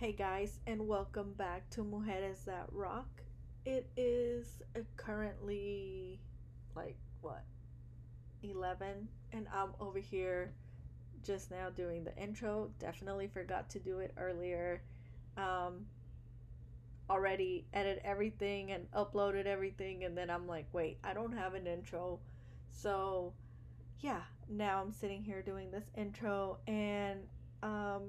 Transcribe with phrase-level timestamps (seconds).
[0.00, 3.20] Hey guys, and welcome back to Mujeres That Rock.
[3.66, 6.18] It is uh, currently
[6.74, 7.44] like what
[8.42, 10.54] 11, and I'm over here
[11.22, 12.70] just now doing the intro.
[12.78, 14.80] Definitely forgot to do it earlier.
[15.36, 15.84] Um,
[17.10, 21.66] already edited everything and uploaded everything, and then I'm like, wait, I don't have an
[21.66, 22.20] intro.
[22.72, 23.34] So,
[23.98, 27.20] yeah, now I'm sitting here doing this intro, and
[27.62, 28.04] um,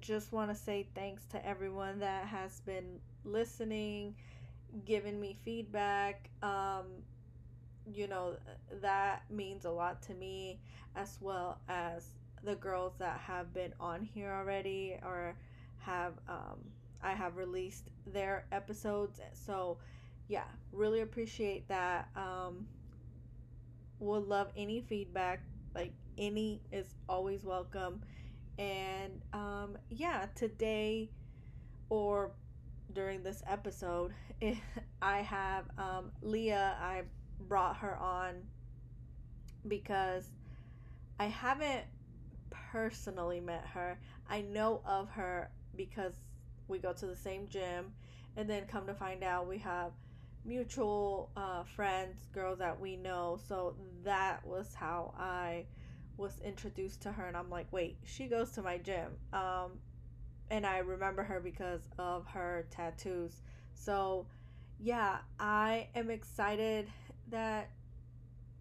[0.00, 4.14] just want to say thanks to everyone that has been listening,
[4.84, 6.30] giving me feedback.
[6.42, 6.86] Um,
[7.92, 8.36] you know,
[8.82, 10.60] that means a lot to me,
[10.96, 12.08] as well as
[12.42, 15.36] the girls that have been on here already or
[15.78, 16.58] have, um,
[17.02, 19.20] I have released their episodes.
[19.34, 19.78] So,
[20.28, 22.08] yeah, really appreciate that.
[22.16, 22.66] Um,
[23.98, 25.42] would love any feedback.
[25.74, 28.00] Like, any is always welcome
[28.58, 31.10] and um, yeah, today
[31.88, 32.32] or
[32.92, 34.12] during this episode,
[35.02, 36.76] I have um, Leah.
[36.80, 37.02] I
[37.40, 38.34] brought her on
[39.66, 40.30] because
[41.18, 41.84] I haven't
[42.72, 43.98] personally met her.
[44.28, 46.14] I know of her because
[46.68, 47.94] we go to the same gym,
[48.36, 49.92] and then come to find out we have
[50.44, 53.38] mutual uh, friends, girls that we know.
[53.48, 55.66] So that was how I
[56.16, 59.12] was introduced to her and I'm like, wait, she goes to my gym.
[59.32, 59.72] Um,
[60.50, 63.42] and I remember her because of her tattoos.
[63.74, 64.26] So,
[64.78, 66.88] yeah, I am excited
[67.30, 67.70] that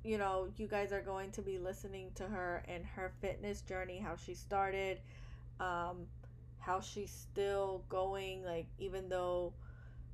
[0.05, 3.97] you know, you guys are going to be listening to her and her fitness journey,
[3.97, 4.99] how she started,
[5.59, 6.05] um,
[6.59, 9.51] how she's still going, like, even though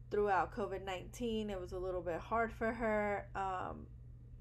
[0.09, 3.27] throughout COVID 19 it was a little bit hard for her.
[3.35, 3.85] Um,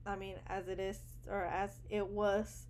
[0.06, 2.66] I mean, as it is, or as it was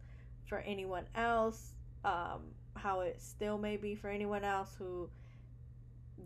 [0.50, 1.70] for anyone else,
[2.04, 2.42] um,
[2.74, 5.08] how it still may be for anyone else who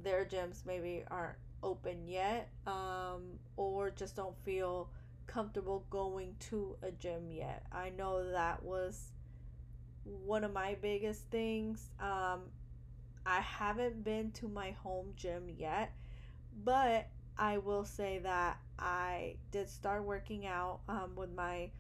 [0.03, 4.89] their gyms maybe aren't open yet, um, or just don't feel
[5.27, 7.67] comfortable going to a gym yet.
[7.71, 9.13] I know that was
[10.05, 11.91] one of my biggest things.
[12.01, 12.41] Um,
[13.27, 15.93] I haven't been to my home gym yet,
[16.65, 21.71] but I will say that I did start working out um, with my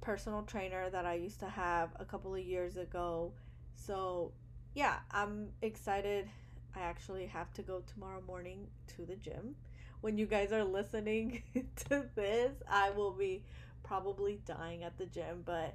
[0.00, 3.32] personal trainer that I used to have a couple of years ago.
[3.76, 4.32] So,
[4.74, 6.28] yeah, I'm excited.
[6.74, 8.66] I actually have to go tomorrow morning
[8.96, 9.56] to the gym.
[10.00, 11.42] When you guys are listening
[11.88, 13.42] to this, I will be
[13.82, 15.74] probably dying at the gym, but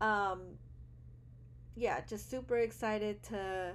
[0.00, 0.40] um
[1.74, 3.72] yeah, just super excited to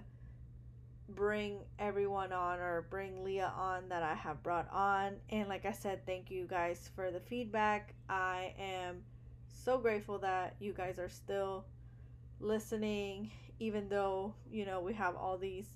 [1.10, 5.14] bring everyone on or bring Leah on that I have brought on.
[5.30, 7.94] And like I said, thank you guys for the feedback.
[8.10, 9.04] I am
[9.54, 11.66] so grateful that you guys are still
[12.40, 15.68] listening, even though, you know, we have all these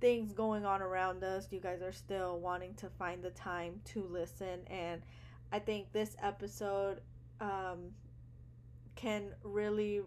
[0.00, 1.48] things going on around us.
[1.50, 4.60] You guys are still wanting to find the time to listen.
[4.68, 5.02] And
[5.52, 7.00] I think this episode
[7.40, 7.92] um,
[8.94, 10.02] can really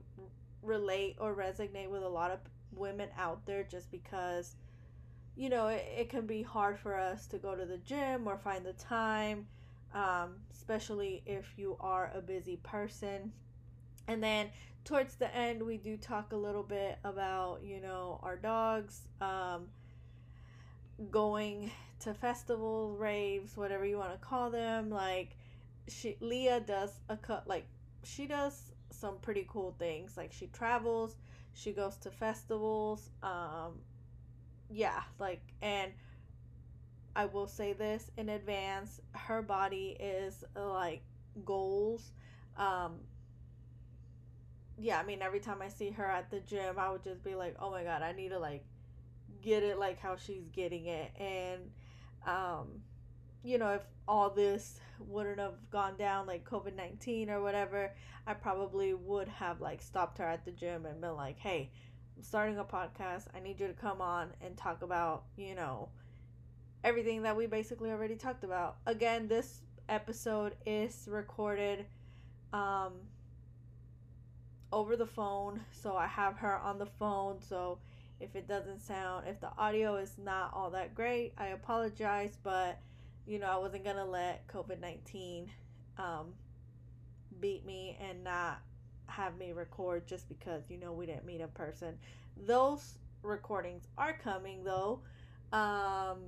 [0.61, 2.39] relate or resonate with a lot of
[2.71, 4.55] women out there just because
[5.35, 8.37] you know it, it can be hard for us to go to the gym or
[8.37, 9.47] find the time
[9.95, 13.31] um, especially if you are a busy person.
[14.07, 14.49] And then
[14.83, 19.69] towards the end, we do talk a little bit about, you know, our dogs, um,
[21.09, 24.91] going to festivals, raves, whatever you want to call them.
[24.91, 25.37] Like,
[25.87, 27.65] she, Leah does a cut, like,
[28.03, 30.17] she does some pretty cool things.
[30.17, 31.15] Like, she travels,
[31.53, 33.79] she goes to festivals, um,
[34.69, 35.93] yeah, like, and
[37.15, 38.99] I will say this in advance.
[39.13, 41.01] Her body is like
[41.45, 42.11] goals.
[42.57, 42.99] Um,
[44.77, 47.35] yeah, I mean, every time I see her at the gym, I would just be
[47.35, 48.65] like, oh my God, I need to like
[49.41, 51.11] get it like how she's getting it.
[51.17, 51.71] And,
[52.27, 52.81] um,
[53.43, 57.93] you know, if all this wouldn't have gone down like COVID 19 or whatever,
[58.27, 61.71] I probably would have like stopped her at the gym and been like, hey,
[62.17, 63.27] I'm starting a podcast.
[63.33, 65.89] I need you to come on and talk about, you know,
[66.85, 68.77] everything that we basically already talked about.
[68.85, 71.87] Again, this episode is recorded
[72.53, 72.93] um,
[74.71, 77.41] over the phone, so I have her on the phone.
[77.41, 77.79] So
[78.19, 82.37] if it doesn't sound, if the audio is not all that great, I apologize.
[82.43, 82.77] But
[83.25, 85.49] you know, I wasn't gonna let COVID nineteen
[85.97, 86.33] um,
[87.39, 88.61] beat me and not
[89.07, 91.97] have me record just because you know we didn't meet in person.
[92.45, 95.01] Those recordings are coming though.
[95.51, 96.19] Um,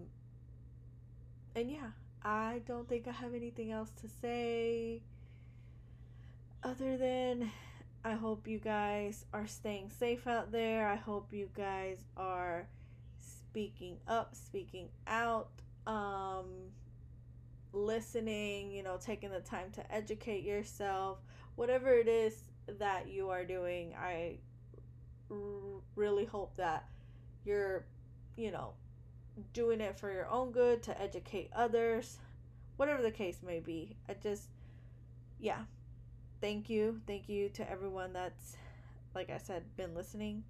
[1.57, 1.89] and yeah,
[2.23, 5.01] I don't think I have anything else to say
[6.63, 7.51] other than
[8.05, 10.87] I hope you guys are staying safe out there.
[10.87, 12.67] I hope you guys are
[13.19, 15.49] speaking up, speaking out,
[15.87, 16.45] um,
[17.73, 21.17] listening, you know, taking the time to educate yourself.
[21.55, 22.35] Whatever it is
[22.77, 24.37] that you are doing, I
[25.31, 25.37] r-
[25.95, 26.87] really hope that
[27.45, 27.83] you're,
[28.35, 28.73] you know,
[29.53, 32.17] doing it for your own good to educate others,
[32.77, 33.95] whatever the case may be.
[34.09, 34.49] I just,
[35.39, 35.61] yeah,
[36.41, 37.01] thank you.
[37.07, 38.57] Thank you to everyone that's,
[39.15, 40.43] like I said, been listening,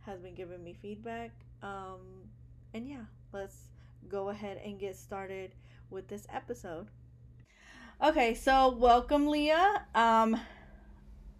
[0.00, 1.30] has been giving me feedback.
[1.62, 2.28] Um,
[2.74, 3.56] and yeah, let's
[4.08, 5.52] go ahead and get started
[5.90, 6.88] with this episode.
[8.02, 9.82] Okay, so welcome, Leah.
[9.94, 10.40] Um,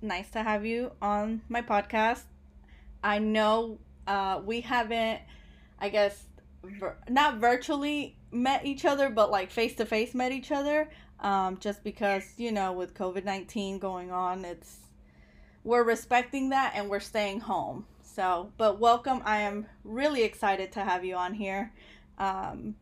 [0.03, 2.23] nice to have you on my podcast.
[3.03, 5.21] I know uh, we haven't,
[5.79, 6.23] I guess,
[6.63, 10.89] vir- not virtually met each other, but like face to face met each other.
[11.21, 14.79] Um, just because you know, with COVID nineteen going on, it's
[15.65, 17.87] we're respecting that and we're staying home.
[18.03, 19.23] So, but welcome.
[19.25, 21.73] I am really excited to have you on here,
[22.19, 22.75] um,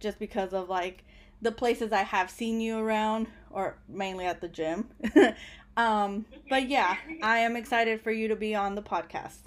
[0.00, 1.04] just because of like
[1.42, 4.88] the places I have seen you around, or mainly at the gym.
[5.76, 9.40] um, but yeah, I am excited for you to be on the podcast.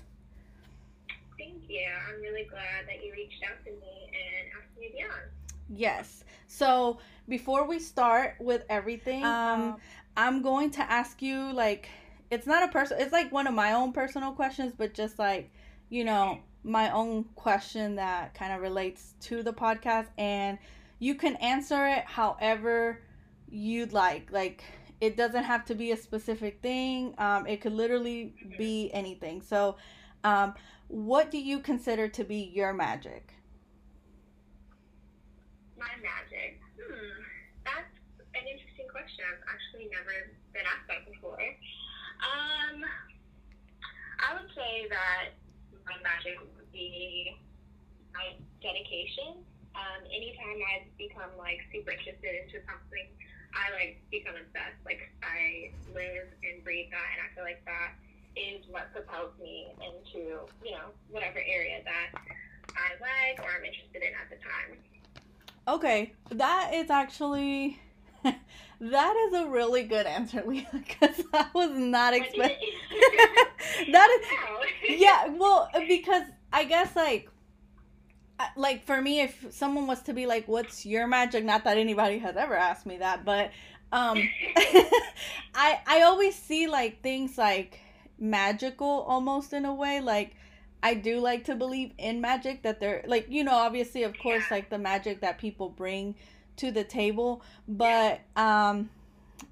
[1.69, 1.88] Thank you.
[2.10, 5.10] I'm really glad that you reached out to me and asked me to be on.
[5.69, 6.24] Yes.
[6.48, 9.77] So before we start with everything, um, Um,
[10.18, 11.89] I'm going to ask you like
[12.31, 12.98] it's not a person.
[13.00, 15.51] It's like one of my own personal questions, but just like
[15.89, 20.57] you know my own question that kind of relates to the podcast, and
[20.98, 23.01] you can answer it however
[23.50, 24.31] you'd like.
[24.31, 24.63] Like
[25.00, 27.13] it doesn't have to be a specific thing.
[27.19, 29.42] Um, it could literally be anything.
[29.42, 29.77] So,
[30.24, 30.56] um,
[30.89, 33.30] what do you consider to be your magic?
[35.77, 36.57] My magic.
[36.75, 37.21] Hmm.
[37.63, 37.94] That's
[38.33, 39.21] an interesting question.
[39.30, 41.38] I've actually never been asked that before.
[42.25, 42.81] Um,
[44.18, 45.38] I would say that
[45.86, 47.38] my magic would be
[48.18, 49.45] my dedication.
[49.77, 53.07] Um, anytime I've become like super interested into something,
[53.53, 54.81] I like become obsessed.
[54.89, 57.94] Like I live and breathe that, and I feel like that
[58.39, 62.21] is what propels me into you know whatever area that
[62.75, 64.77] I like or I'm interested in at the time.
[65.68, 67.80] Okay, that is actually
[68.24, 72.74] that is a really good answer, Leah, because I was not expecting.
[73.91, 74.21] that
[74.88, 77.30] yeah, well, because I guess like
[78.56, 82.19] like for me if someone was to be like what's your magic not that anybody
[82.19, 83.51] has ever asked me that but
[83.92, 84.18] um
[85.53, 87.81] i i always see like things like
[88.19, 90.36] magical almost in a way like
[90.83, 94.44] i do like to believe in magic that they're like you know obviously of course
[94.50, 94.56] Yeah.
[94.57, 96.16] like the magic that people bring
[96.57, 98.89] to the table but um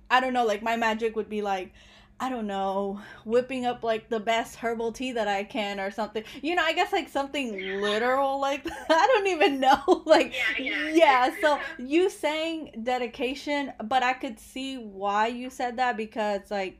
[0.10, 1.72] i don't know like my magic would be like
[2.20, 6.24] I don't know, whipping up like the best herbal tea that I can or something.
[6.42, 8.66] You know, I guess like something literal like.
[8.90, 10.02] I don't even know.
[10.04, 10.90] Like Yeah, yeah.
[10.96, 16.80] yeah, so you saying dedication, but I could see why you said that because like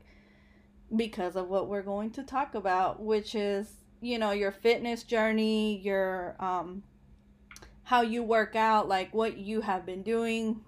[0.94, 3.70] because of what we're going to talk about, which is,
[4.00, 6.82] you know, your fitness journey, your um
[7.84, 10.60] how you work out, like what you have been doing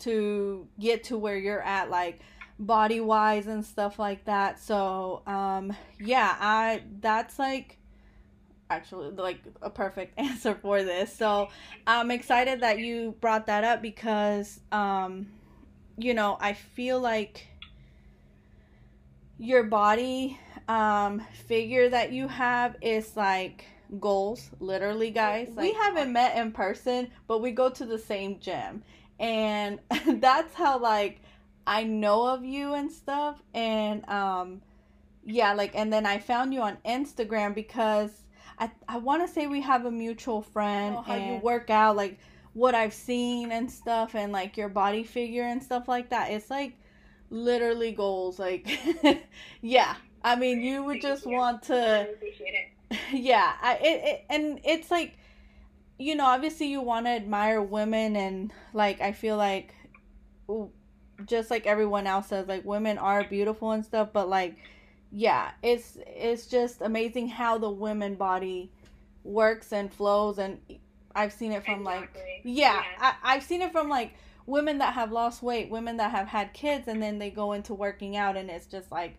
[0.00, 2.20] to get to where you're at like
[2.58, 4.60] body wise and stuff like that.
[4.60, 7.78] So, um yeah, I that's like
[8.70, 11.14] actually like a perfect answer for this.
[11.14, 11.48] So,
[11.86, 15.26] I'm excited that you brought that up because um
[15.96, 17.46] you know, I feel like
[19.38, 20.38] your body
[20.68, 23.64] um figure that you have is like
[24.00, 25.48] goals literally guys.
[25.56, 28.82] We haven't met in person but we go to the same gym.
[29.20, 29.78] And
[30.20, 31.20] that's how like
[31.66, 33.42] i know of you and stuff.
[33.52, 34.62] And um
[35.24, 38.10] yeah like and then i found you on instagram because
[38.58, 42.18] i i want to say we have a mutual friend how you work out like
[42.52, 46.30] what i've seen and stuff and like your body figure and stuff like that.
[46.30, 46.76] It's like
[47.34, 48.78] literally goals like
[49.60, 52.98] yeah i mean you would just want to really appreciate it.
[53.12, 55.18] yeah I, it, it and it's like
[55.98, 59.74] you know obviously you want to admire women and like i feel like
[61.26, 64.56] just like everyone else says like women are beautiful and stuff but like
[65.10, 68.70] yeah it's it's just amazing how the women body
[69.24, 70.58] works and flows and
[71.16, 72.10] i've seen it from like
[72.44, 72.82] yeah, Yeah.
[72.98, 74.14] I, I've seen it from like
[74.46, 77.74] women that have lost weight, women that have had kids, and then they go into
[77.74, 79.16] working out, and it's just like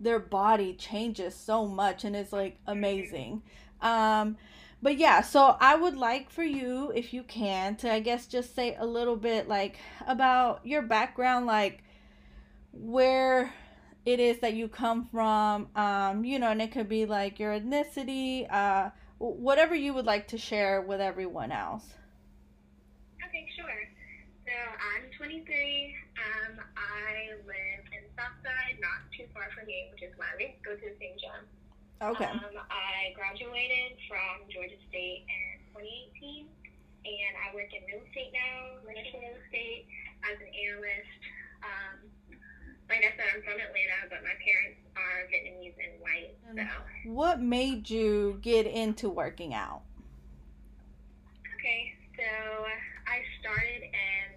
[0.00, 3.42] their body changes so much, and it's like amazing.
[3.80, 4.36] Um,
[4.82, 8.54] but yeah, so I would like for you, if you can, to I guess just
[8.54, 11.82] say a little bit like about your background, like
[12.72, 13.52] where
[14.04, 17.58] it is that you come from, um, you know, and it could be like your
[17.58, 21.86] ethnicity, uh, whatever you would like to share with everyone else.
[23.26, 23.93] Okay, sure.
[24.54, 25.42] So I'm 23.
[26.14, 30.78] Um, I live in Southside, not too far from you, which is why we go
[30.78, 31.42] to the same gym.
[31.98, 32.30] Okay.
[32.30, 36.46] Um, I graduated from Georgia State in 2018,
[37.02, 39.90] and I work in real estate now, commercial real estate,
[40.22, 41.22] as an analyst.
[41.66, 41.96] Um,
[42.86, 46.30] like I said, I'm from Atlanta, but my parents are Vietnamese and white.
[46.54, 46.62] So.
[47.10, 49.82] What made you get into working out?
[51.58, 52.30] Okay, so
[53.10, 54.33] I started in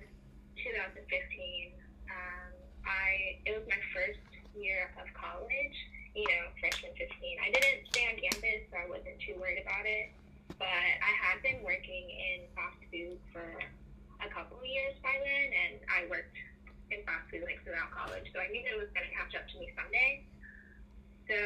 [0.77, 1.73] 2015.
[2.05, 2.53] Um,
[2.85, 4.21] I it was my first
[4.53, 5.77] year of college.
[6.13, 7.09] You know, freshman 15.
[7.41, 10.13] I didn't stay on campus, so I wasn't too worried about it.
[10.57, 10.69] But
[11.01, 13.45] I had been working in fast food for
[14.21, 16.33] a couple years by then, and I worked
[16.89, 19.45] in fast food like throughout college, so I knew it was going to catch up
[19.45, 20.25] to me someday.
[21.29, 21.37] So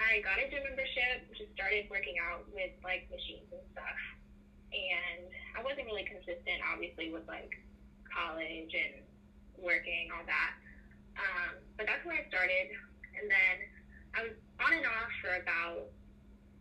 [0.00, 4.00] I got a gym membership, just started working out with like machines and stuff,
[4.72, 7.60] and I wasn't really consistent, obviously, with like
[8.12, 9.02] college and
[9.58, 10.52] working all that.
[11.18, 12.70] Um, but that's where I started,
[13.18, 13.56] and then
[14.14, 15.90] I was on and off for about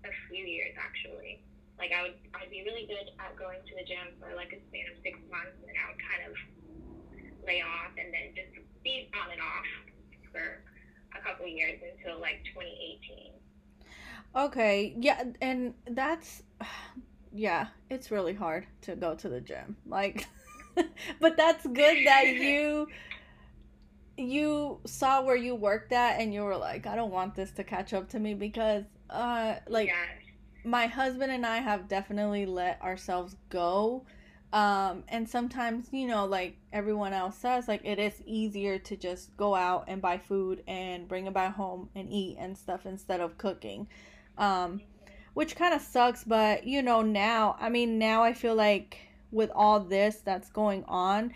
[0.06, 1.42] a few years actually.
[1.78, 4.60] Like I would, I'd be really good at going to the gym for like a
[4.70, 6.34] span of six months, and then I would kind of
[7.46, 8.50] lay off, and then just
[8.82, 9.70] be on and off
[10.34, 10.66] for
[11.14, 13.38] a couple of years until like 2018.
[14.36, 16.44] Okay, yeah, and that's
[17.34, 19.78] yeah, it's really hard to go to the gym.
[19.86, 20.28] Like
[21.20, 22.88] but that's good that you
[24.18, 27.64] you saw where you worked at and you were like, I don't want this to
[27.64, 29.96] catch up to me because uh like yes.
[30.66, 34.06] my husband and I have definitely let ourselves go.
[34.54, 39.36] Um and sometimes, you know, like everyone else says, like it is easier to just
[39.38, 43.22] go out and buy food and bring it back home and eat and stuff instead
[43.22, 43.88] of cooking.
[44.38, 44.82] Um
[45.36, 48.98] which kind of sucks, but you know, now, I mean, now I feel like
[49.32, 51.34] with all this that's going on,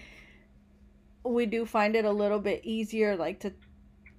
[1.23, 3.53] we do find it a little bit easier like to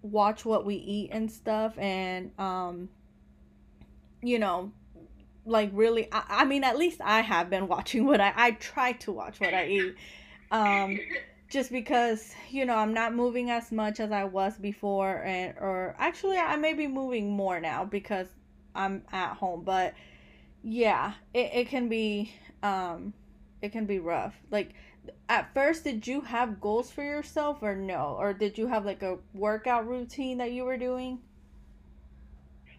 [0.03, 2.89] watch what we eat and stuff and um
[4.23, 4.73] you know
[5.45, 8.93] like really I, I mean at least i have been watching what i i try
[8.93, 9.95] to watch what i eat
[10.51, 10.99] um
[11.49, 15.95] just because you know i'm not moving as much as i was before and or
[15.99, 18.29] actually i may be moving more now because
[18.75, 19.95] i'm at home but
[20.63, 23.13] yeah it, it can be um
[23.63, 24.75] it can be rough like
[25.29, 29.03] at first did you have goals for yourself or no or did you have like
[29.03, 31.19] a workout routine that you were doing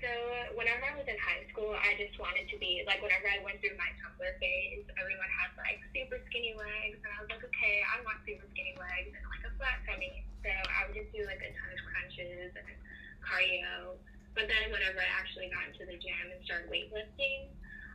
[0.03, 0.11] So
[0.59, 3.63] whenever I was in high school, I just wanted to be like whenever I went
[3.63, 7.75] through my Tumblr phase, everyone had like super skinny legs, and I was like, okay,
[7.87, 10.27] I want super skinny legs and like a flat tummy.
[10.43, 12.75] So I would just do like a ton of crunches and
[13.23, 13.95] cardio.
[14.35, 17.47] But then whenever I actually got into the gym and started weightlifting,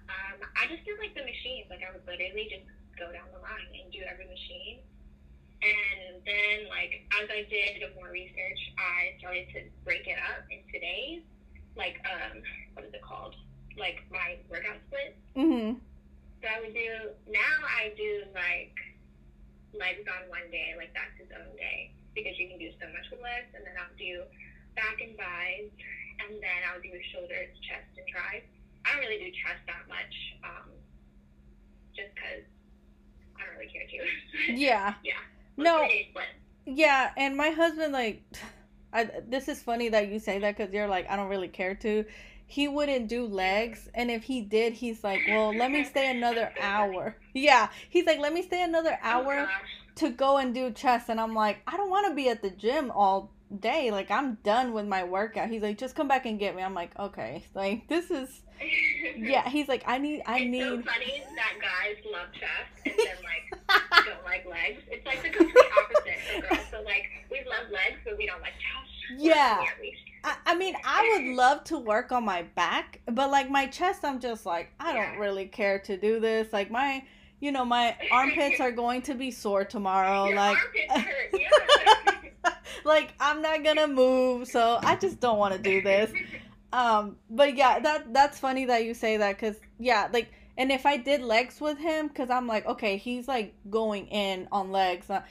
[0.09, 1.69] um, I just did like the machines.
[1.69, 2.65] Like I would literally just
[2.99, 4.83] go down the line and do every machine.
[5.63, 10.79] And then like as I did more research, I started to break it up into
[10.79, 11.23] days.
[11.79, 12.43] Like um
[12.75, 13.35] what is it called?
[13.79, 15.15] Like my workout split.
[15.39, 15.79] Mm-hmm.
[16.39, 18.75] So i would do now i do like
[19.75, 23.11] legs on one day like that's his own day because you can do so much
[23.11, 23.51] with legs.
[23.55, 24.23] And then i'll do
[24.79, 25.71] back and bis
[26.23, 28.47] and then i'll do shoulders chest and tris
[28.87, 30.15] i don't really do chest that much
[30.47, 30.71] um
[31.99, 32.47] just because
[33.39, 35.13] i don't really care to yeah yeah
[35.57, 35.89] No.
[36.67, 38.23] Yeah, and my husband like
[38.93, 41.75] I this is funny that you say that cuz you're like I don't really care
[41.77, 42.05] to.
[42.47, 46.53] He wouldn't do legs and if he did, he's like, "Well, let me stay another
[46.61, 49.51] hour." Yeah, he's like, "Let me stay another Oh, hour gosh.
[49.97, 52.51] to go and do chest." And I'm like, "I don't want to be at the
[52.51, 53.31] gym all
[53.61, 53.91] day.
[53.91, 56.75] Like I'm done with my workout." He's like, "Just come back and get me." I'm
[56.75, 58.43] like, "Okay." Like this is
[59.17, 62.95] yeah, he's like, "I need I it's need so funny that guys love chest and
[62.97, 64.83] then like don't like legs.
[64.91, 66.67] It's like the complete opposite for girls.
[66.71, 68.89] So like we love legs, but we don't like chest.
[69.17, 69.59] Yeah.
[69.59, 69.99] Or at least.
[70.25, 74.05] I, I mean, I would love to work on my back, but like my chest,
[74.05, 76.53] I'm just like, I don't really care to do this.
[76.53, 77.05] Like my,
[77.41, 80.27] you know, my armpits are going to be sore tomorrow.
[80.27, 80.59] Your like.
[80.85, 81.05] Yeah.
[82.85, 86.11] like I'm not gonna move, so I just don't want to do this.
[86.73, 90.85] Um, but yeah, that that's funny that you say that, cause yeah, like, and if
[90.85, 95.09] I did legs with him, cause I'm like, okay, he's like going in on legs.
[95.09, 95.23] Uh,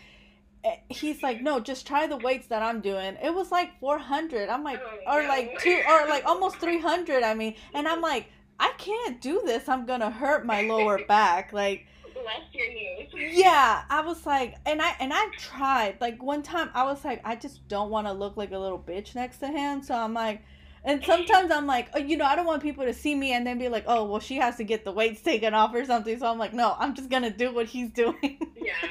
[0.64, 3.18] eh, he's like, no, just try the weights that I'm doing.
[3.22, 4.50] It was like 400.
[4.50, 5.28] I'm like, Oh, or no.
[5.30, 7.22] like two, or like almost 300.
[7.24, 8.28] I mean, and I'm like,
[8.60, 9.70] I can't do this.
[9.70, 11.54] I'm gonna hurt my lower back.
[11.54, 11.86] Like,
[12.26, 13.38] less your news.
[13.38, 15.98] Yeah, I was like, and I and I tried.
[16.02, 18.80] Like one time, I was like, I just don't want to look like a little
[18.80, 19.84] bitch next to him.
[19.84, 20.44] So I'm like,
[20.88, 23.46] and sometimes I'm like, oh, you know, I don't want people to see me and
[23.46, 26.18] then be like, oh, well, she has to get the weights taken off or something.
[26.18, 28.40] So I'm like, no, I'm just gonna do what he's doing.
[28.56, 28.74] Yeah.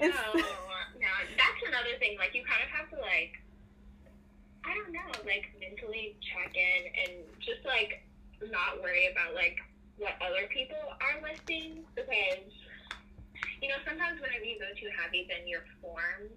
[0.00, 2.18] No, no, that's another thing.
[2.18, 3.40] Like you kind of have to like,
[4.66, 8.04] I don't know, like mentally check in and just like
[8.42, 9.56] not worry about like
[9.96, 12.52] what other people are lifting because
[13.62, 16.28] you know sometimes whenever you go too heavy, then your form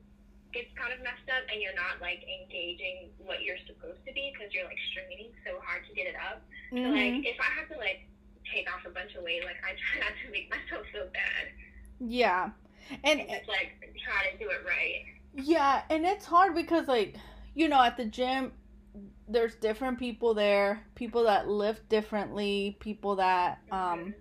[0.57, 4.33] gets kind of messed up and you're not like engaging what you're supposed to be
[4.33, 6.41] because you're like straining so hard to get it up.
[6.73, 6.81] Mm-hmm.
[6.81, 8.09] So like if I have to like
[8.49, 11.53] take off a bunch of weight, like I try not to make myself feel bad.
[12.01, 12.49] Yeah.
[13.03, 15.05] And, it's like try to do it right.
[15.35, 17.15] Yeah, and it's hard because like,
[17.53, 18.53] you know, at the gym
[19.29, 24.13] there's different people there, people that lift differently, people that um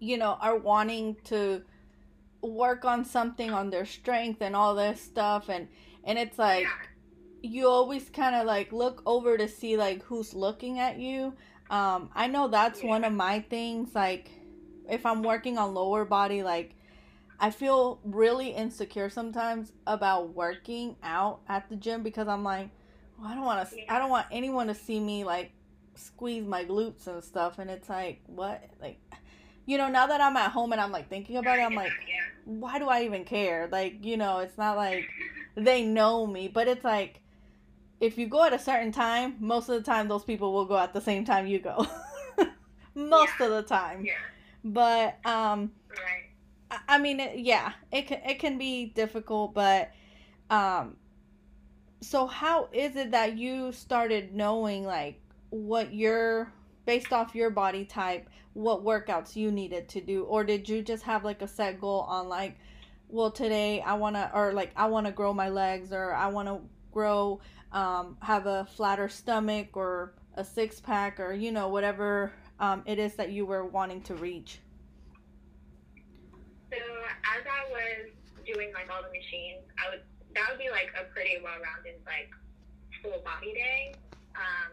[0.00, 1.62] you know, are wanting to
[2.44, 5.68] work on something on their strength and all this stuff and
[6.04, 6.66] and it's like
[7.42, 11.34] you always kind of like look over to see like who's looking at you.
[11.70, 12.88] Um i know that's Yeah.
[12.88, 14.30] one of my things like
[14.88, 16.74] if i'm working on lower body like
[17.40, 22.68] i feel really insecure sometimes about working out at the gym because i'm like
[23.18, 25.52] well, i don't want to i don't want anyone to see me like
[25.96, 28.62] squeeze my glutes and stuff and it's like what?
[28.80, 28.98] Like
[29.66, 31.92] you know now that i'm at home and i'm like thinking about it i'm like
[32.46, 33.70] why do I even care?
[33.72, 35.06] Like, you know, it's not like
[35.54, 37.22] they know me, but it's like
[38.00, 40.76] if you go at a certain time, most of the time those people will go
[40.76, 41.86] at the same time you go.
[42.94, 43.46] most Yeah.
[43.46, 44.04] of the time.
[44.04, 44.12] yeah,
[44.62, 46.28] But um right.
[46.70, 49.90] I- I mean, it, yeah, it can it can be difficult, but
[50.50, 50.98] um
[52.02, 55.18] so how is it that you started knowing like
[55.48, 56.52] what your
[56.86, 61.02] based off your body type, what workouts you needed to do or did you just
[61.02, 62.56] have like a set goal on like
[63.08, 66.28] well, today I want to or like I want to grow my legs or I
[66.28, 66.60] want to
[66.90, 67.40] grow
[67.72, 72.98] um have a flatter stomach or a six pack or you know whatever um it
[72.98, 74.58] is that you were wanting to reach.
[76.70, 78.10] So as I was
[78.46, 80.02] doing like all the machines, I would
[80.34, 82.30] that would be like a pretty well rounded like
[83.02, 83.94] full body day.
[84.34, 84.72] Um,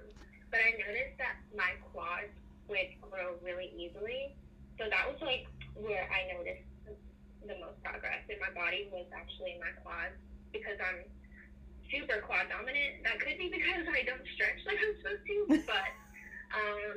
[0.52, 2.36] but I noticed that my quads
[2.68, 4.36] would grow really easily.
[4.78, 5.48] So that was like
[5.80, 6.68] where I noticed
[7.48, 10.16] the most progress in my body was actually my quads
[10.54, 11.08] because I'm
[11.90, 13.04] super quad dominant.
[13.04, 15.38] That could be because I don't stretch like I'm supposed to,
[15.72, 15.90] but
[16.52, 16.94] um,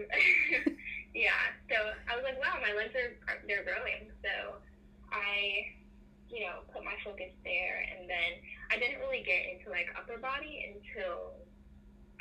[1.15, 1.55] yeah.
[1.71, 1.77] So
[2.11, 3.15] I was like, wow, my legs are
[3.47, 4.11] they're growing.
[4.23, 4.59] So
[5.11, 5.75] I,
[6.31, 8.31] you know, put my focus there, and then
[8.71, 11.39] I didn't really get into like upper body until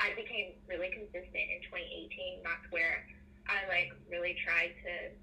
[0.04, 2.44] I became really consistent in 2018.
[2.44, 3.08] That's where
[3.48, 5.16] I like really tried to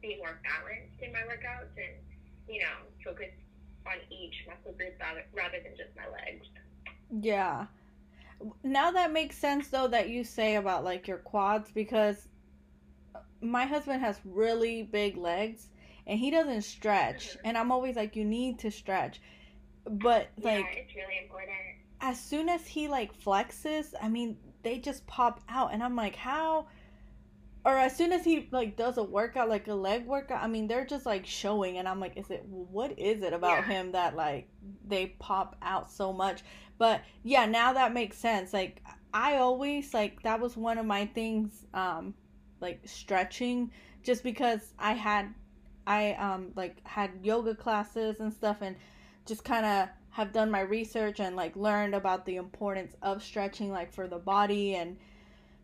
[0.00, 1.98] be more balanced in my workouts and
[2.48, 3.34] you know focus
[3.86, 6.46] on each muscle group rather, rather than just my legs.
[7.10, 7.66] Yeah.
[8.62, 12.28] Now that makes sense though that you say about like your quads because
[13.42, 15.68] my husband has really big legs
[16.06, 17.46] and he doesn't stretch mm-hmm.
[17.46, 19.20] and I'm always like you need to stretch.
[19.84, 21.79] But like yeah, it's really important.
[22.00, 26.16] As soon as he like flexes, I mean, they just pop out and I'm like,
[26.16, 26.66] "How?"
[27.64, 30.66] Or as soon as he like does a workout like a leg workout, I mean,
[30.66, 33.66] they're just like showing and I'm like, "Is it what is it about Yeah.
[33.66, 34.48] him that like
[34.86, 36.42] they pop out so much?"
[36.78, 38.52] But yeah, now that makes sense.
[38.54, 38.82] Like
[39.12, 42.14] I always like that was one of my things um
[42.60, 43.70] like stretching
[44.02, 45.34] just because I had
[45.86, 48.76] I um like had yoga classes and stuff and
[49.26, 49.88] just kind of
[50.20, 54.18] have done my research and like learned about the importance of stretching like for the
[54.18, 54.96] body and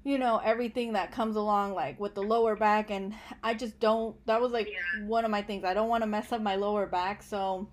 [0.03, 4.16] you know everything that comes along like with the lower back and I just don't
[4.27, 5.07] that was like Yeah.
[5.07, 5.64] one of my things.
[5.64, 7.69] I don't want to mess up my lower back, so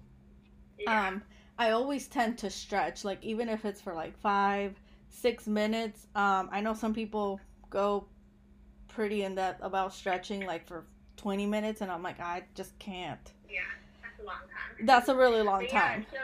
[0.78, 1.08] Yeah.
[1.08, 1.24] um
[1.58, 6.08] I always tend to stretch like even if it's for like 5 6 minutes.
[6.16, 8.08] Um I know some people go
[8.90, 10.86] pretty in depth about stretching like for
[11.18, 13.32] 20 minutes and I'm like I just can't.
[13.50, 13.62] yeah,
[14.02, 14.86] that's a long time.
[14.86, 16.06] That's a really long yeah, time.
[16.12, 16.18] so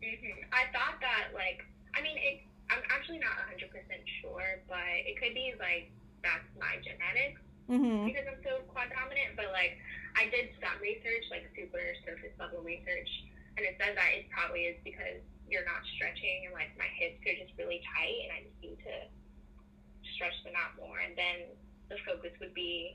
[0.00, 2.40] hmm I thought that like I mean it.
[2.70, 5.90] I'm actually not 100 percent sure, but it could be like
[6.22, 8.06] that's my genetics Mhm.
[8.06, 9.34] because I'm so quad dominant.
[9.36, 9.76] But like
[10.16, 13.10] I did some research, like super surface level research,
[13.58, 15.18] and it says that it probably is because
[15.50, 18.78] you're not stretching and like my hips are just really tight, and I just need
[18.86, 18.96] to
[20.14, 21.50] stretch them out more, and then
[21.90, 22.94] the focus would be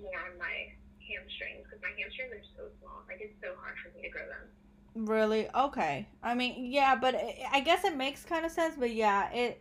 [0.00, 0.72] more on my
[1.04, 3.04] hamstrings because my hamstrings are so small.
[3.04, 4.48] Like it's so hard for me to grow them.
[4.94, 5.48] Really?
[5.54, 6.08] Okay.
[6.22, 9.60] I mean, yeah, but I I guess it makes kind of sense, but yeah, it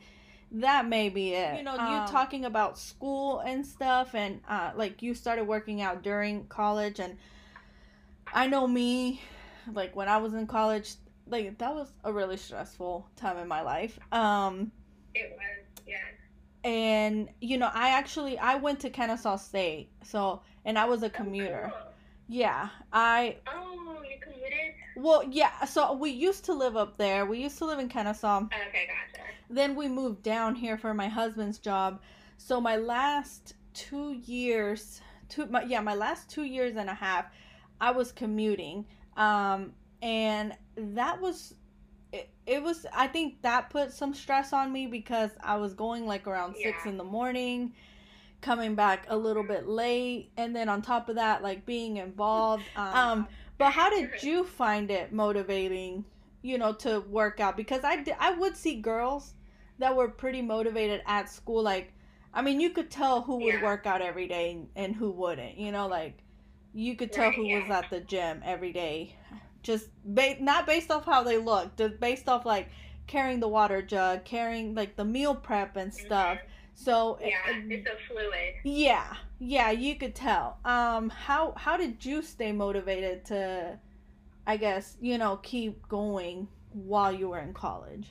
[0.51, 1.57] that may be it.
[1.57, 5.81] You know, you Um, talking about school and stuff and uh like you started working
[5.81, 7.17] out during college and
[8.33, 9.21] I know me,
[9.71, 10.95] like when I was in college,
[11.27, 13.99] like that was a really stressful time in my life.
[14.11, 14.71] Um,
[15.13, 15.97] it was, yeah.
[16.63, 21.09] And you know, I actually I went to Kennesaw State, so and I was a
[21.09, 21.71] commuter.
[21.73, 21.93] Oh, cool.
[22.27, 24.38] Yeah, I oh you commuted?
[25.01, 25.65] Well, yeah.
[25.65, 27.25] So we used to live up there.
[27.25, 28.37] We used to live in Kennesaw.
[28.45, 29.25] Okay, gotcha.
[29.49, 32.01] Then we moved down here for my husband's job.
[32.37, 37.25] So my last two years, two my, yeah, my last two years and a half,
[37.81, 38.85] I was commuting.
[39.17, 41.53] Um, and that was
[42.11, 46.05] it, it was I think that put some stress on me because I was going
[46.05, 47.73] like around six in the morning,
[48.41, 52.63] coming back a little bit late, and then on top of that, like being involved.
[52.75, 53.27] Um,
[53.59, 56.05] but how did you find it motivating,
[56.43, 57.57] you know, to work out?
[57.57, 59.35] Because I did, I would see girls
[59.79, 61.63] that were pretty motivated at school.
[61.63, 61.93] Like,
[62.33, 63.61] I mean, you could tell who would Yeah.
[63.61, 65.57] work out every day and who wouldn't.
[65.57, 66.19] You know, like
[66.73, 69.15] you could tell Right, who was at the gym every day,
[69.63, 72.69] just ba- not based off how they look, just based off like
[73.07, 76.39] carrying the water jug, carrying like the meal prep and stuff.
[76.39, 76.58] Mhm.
[76.79, 78.53] So Yeah, uh, it's so fluid.
[78.63, 80.59] yeah, yeah, you could tell.
[80.63, 83.77] Um, how how did you stay motivated to,
[84.47, 88.07] I guess you know, keep going while you were in college?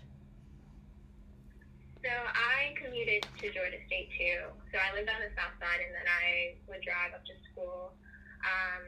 [2.05, 4.53] So I commuted to Georgia State too.
[4.71, 7.97] So I lived on the south side, and then I would drive up to school.
[8.45, 8.85] Um,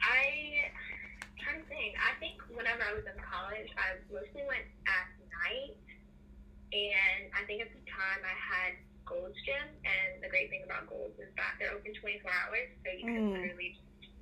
[0.00, 0.72] I
[1.20, 1.92] I'm trying to think.
[2.00, 5.06] I think whenever I was in college, I mostly went at
[5.44, 5.76] night,
[6.72, 10.88] and I think at the time I had Gold's Gym, and the great thing about
[10.88, 13.32] Gold's is that they're open 24 hours, so you can Mm.
[13.36, 14.12] literally just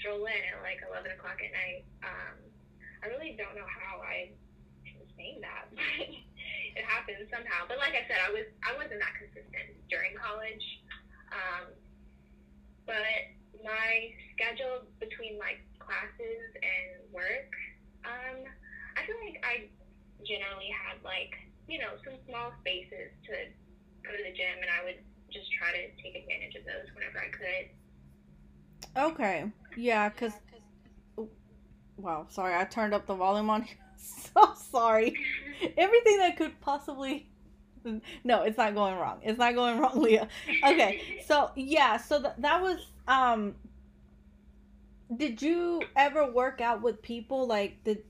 [0.00, 1.84] stroll in at like 11 o'clock at night.
[2.04, 2.36] Um,
[3.02, 4.30] I really don't know how I
[4.84, 6.08] sustain that, but
[6.76, 7.66] it happens somehow.
[7.68, 10.64] But like I said, I was I wasn't that consistent during college.
[11.32, 11.72] Um,
[12.86, 13.32] but
[13.64, 17.50] my schedule between like classes and work,
[18.04, 18.44] um,
[18.96, 19.66] I feel like I
[20.26, 21.34] generally had like
[21.66, 23.34] you know some small spaces to
[24.04, 24.98] go to the gym, and I would
[25.32, 27.70] just try to take advantage of those whenever I could.
[28.96, 30.32] Okay, yeah, cause
[31.96, 33.66] wow, sorry, I turned up the volume on.
[34.34, 35.14] So sorry.
[35.76, 37.28] Everything that could possibly.
[38.24, 39.20] No, it's not going wrong.
[39.22, 40.26] It's not going wrong, Leah.
[40.64, 43.54] Okay, so yeah, so th- that was um.
[45.16, 48.02] Did you ever work out with people like did?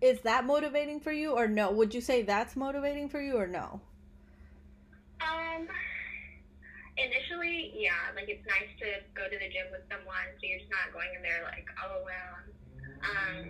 [0.00, 1.70] Is that motivating for you or no?
[1.70, 3.80] Would you say that's motivating for you or no?
[5.20, 5.68] Um,
[6.96, 10.72] initially, yeah, like it's nice to go to the gym with someone, so you're just
[10.72, 12.44] not going in there like all alone.
[13.04, 13.42] Um,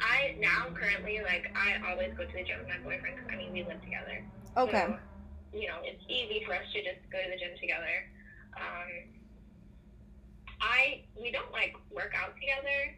[0.00, 3.36] I now currently like I always go to the gym with my boyfriend because I
[3.36, 4.24] mean we live together.
[4.56, 4.86] Okay.
[4.86, 4.98] So,
[5.52, 7.96] you know, it's easy for us to just go to the gym together.
[8.56, 8.90] Um,
[10.62, 12.96] I we don't like work out together,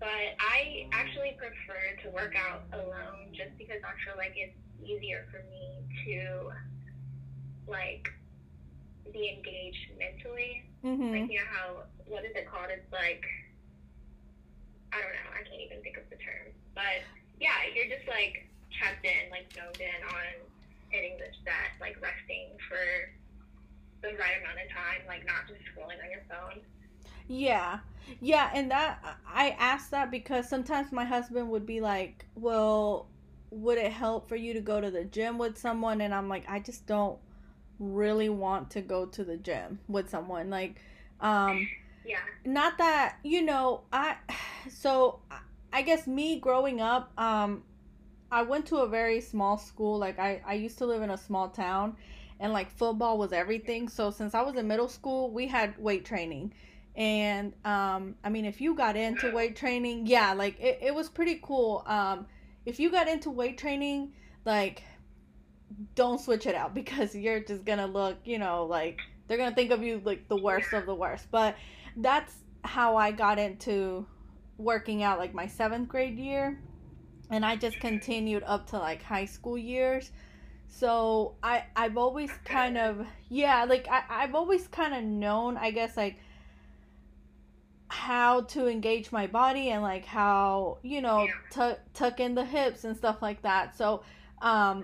[0.00, 5.26] but I actually prefer to work out alone just because I feel like it's easier
[5.30, 6.52] for me to
[7.66, 8.08] like
[9.12, 10.62] be engaged mentally.
[10.84, 11.12] Mhm.
[11.22, 12.70] Like you know how what is it called?
[12.70, 13.24] It's like
[14.92, 15.30] I don't know.
[15.34, 16.52] I can't even think of the term.
[16.74, 17.04] But
[17.40, 20.48] yeah, you're just like checked in, like zoned in on
[20.90, 23.12] hitting the set, like resting for
[24.00, 26.62] the right amount of time, like not just scrolling on your phone.
[27.28, 27.80] Yeah.
[28.20, 33.06] Yeah, and that I asked that because sometimes my husband would be like, "Well,
[33.50, 36.44] would it help for you to go to the gym with someone?" And I'm like,
[36.48, 37.18] "I just don't
[37.78, 40.80] really want to go to the gym with someone." Like
[41.20, 41.68] um
[42.04, 42.18] Yeah.
[42.44, 44.16] not that, you know, I
[44.70, 45.20] so
[45.72, 47.62] I guess me growing up um
[48.30, 49.98] I went to a very small school.
[49.98, 51.96] Like I I used to live in a small town
[52.40, 53.88] and like football was everything.
[53.88, 56.52] So since I was in middle school, we had weight training.
[56.96, 61.08] And um I mean if you got into weight training, yeah, like it, it was
[61.08, 61.82] pretty cool.
[61.86, 62.26] Um
[62.68, 64.12] if you got into weight training,
[64.44, 64.82] like
[65.94, 69.70] don't switch it out because you're just gonna look, you know, like they're gonna think
[69.70, 71.30] of you like the worst of the worst.
[71.30, 71.56] But
[71.96, 74.06] that's how I got into
[74.58, 76.60] working out like my seventh grade year.
[77.30, 80.12] And I just continued up to like high school years.
[80.68, 85.70] So I I've always kind of yeah, like I, I've always kind of known, I
[85.70, 86.18] guess like
[87.88, 91.32] how to engage my body and like how, you know, Yeah.
[91.50, 93.76] tuck tuck in the hips and stuff like that.
[93.76, 94.02] So
[94.42, 94.82] um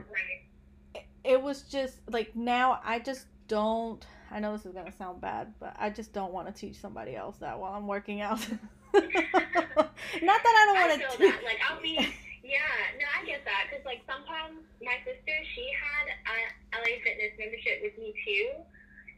[0.94, 1.04] Right.
[1.22, 4.04] it was just like now I just don't.
[4.30, 7.14] I know this is gonna sound bad, but I just don't want to teach somebody
[7.14, 8.40] else that while I'm working out.
[8.94, 11.18] Not that I don't want to teach.
[11.18, 11.44] that.
[11.44, 11.94] Like I'll be.
[12.42, 12.60] Yeah.
[12.98, 16.36] No, I get that because like sometimes my sister she had a
[16.76, 18.50] LA Fitness membership with me too.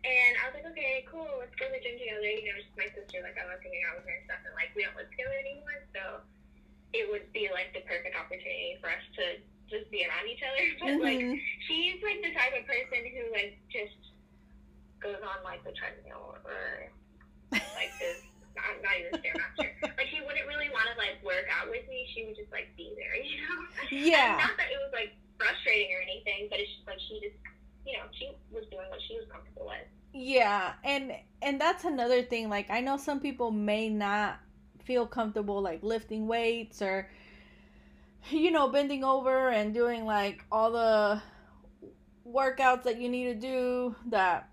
[0.06, 2.22] And I was like, okay, cool, let's go to the gym together.
[2.30, 3.18] You know, just my sister.
[3.26, 5.34] Like I love hanging out with her and stuff, and like we don't live together
[5.34, 6.22] anymore, so
[6.94, 10.62] it would be like the perfect opportunity for us to just be around each other.
[10.78, 11.34] But like Mhm.
[11.66, 13.98] she's like the type of person who like just
[15.02, 16.90] goes on like the treadmill or
[17.74, 18.22] like this.
[18.56, 19.68] Not, not even stairmaster.
[20.00, 22.08] like she wouldn't really want to like work out with me.
[22.16, 23.58] She would just like be there, you know.
[23.92, 24.40] Yeah.
[24.40, 27.36] Not that it was like frustrating or anything, but it's just like she just,
[27.86, 29.86] you know, she was doing what she was comfortable with.
[30.12, 32.48] Yeah, and and that's another thing.
[32.48, 34.38] Like I know some people may not
[34.84, 37.08] feel comfortable like lifting weights or
[38.30, 41.20] you know bending over and doing like all the
[42.28, 44.48] workouts that you need to do that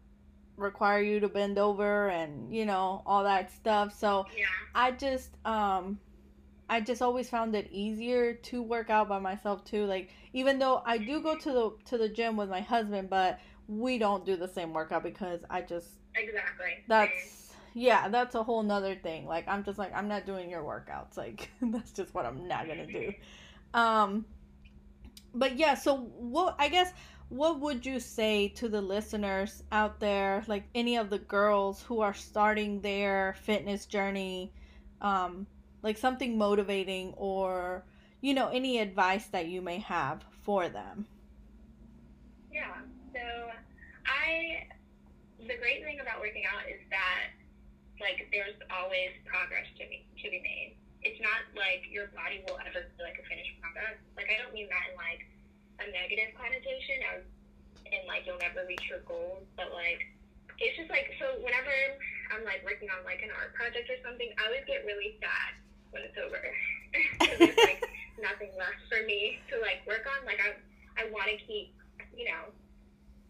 [0.58, 3.98] require you to bend over and you know all that stuff.
[3.98, 4.46] So Yeah.
[4.76, 6.00] I just um
[6.74, 9.86] I just always found it easier to work out by myself too.
[9.86, 13.40] Like even though I do go to the to the gym with my husband, but
[13.68, 16.84] we don't do the same workout because I just Exactly.
[16.88, 19.28] That's yeah, that's a whole nother thing.
[19.28, 21.16] Like I'm just like I'm not doing your workouts.
[21.16, 23.14] Like that's just what I'm not gonna do.
[23.76, 24.26] Um
[25.36, 26.92] but yeah, so what I guess
[27.30, 32.02] what would you say to the listeners out there, like any of the girls who
[32.02, 34.52] are starting their fitness journey,
[35.02, 35.46] um,
[35.84, 37.84] like something motivating or
[38.24, 41.06] you know, any advice that you may have for them?
[42.48, 42.72] Yeah.
[43.12, 43.52] So
[44.08, 44.64] I
[45.44, 47.36] the great thing about working out is that
[48.00, 50.80] like there's always progress to be to be made.
[51.04, 54.00] It's not like your body will ever be like a finished product.
[54.16, 55.28] Like I don't mean that in like
[55.84, 57.28] a negative connotation as
[57.92, 60.00] in like you'll never reach your goals, but like
[60.64, 61.76] it's just like so whenever
[62.32, 65.60] I'm like working on like an art project or something, I always get really sad
[65.94, 66.42] when it's over.
[67.40, 67.86] there's like
[68.22, 70.26] nothing left for me to like work on.
[70.26, 70.58] Like I
[70.98, 71.74] I want to keep,
[72.18, 72.50] you know,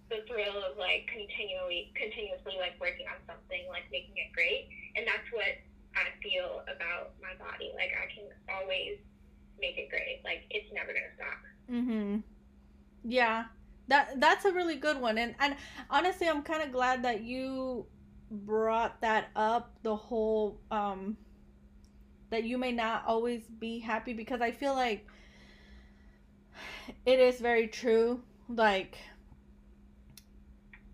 [0.09, 4.71] the thrill of like continually continuously like working on something, like making it great.
[4.95, 5.59] And that's what
[5.95, 7.71] I feel about my body.
[7.75, 8.97] Like I can always
[9.59, 10.21] make it great.
[10.23, 11.39] Like it's never gonna stop.
[11.71, 12.11] Mm-hmm.
[13.03, 13.45] Yeah.
[13.87, 15.17] That that's a really good one.
[15.17, 15.55] And and
[15.89, 17.85] honestly I'm kinda glad that you
[18.31, 21.17] brought that up, the whole um
[22.33, 25.05] that you may not always be happy because I feel like
[27.05, 28.21] it is very true.
[28.49, 28.97] Like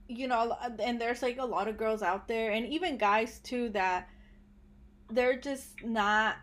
[0.08, 3.70] you know, and there's like a lot of girls out there and even guys too
[3.70, 4.10] that
[5.12, 6.36] they're just not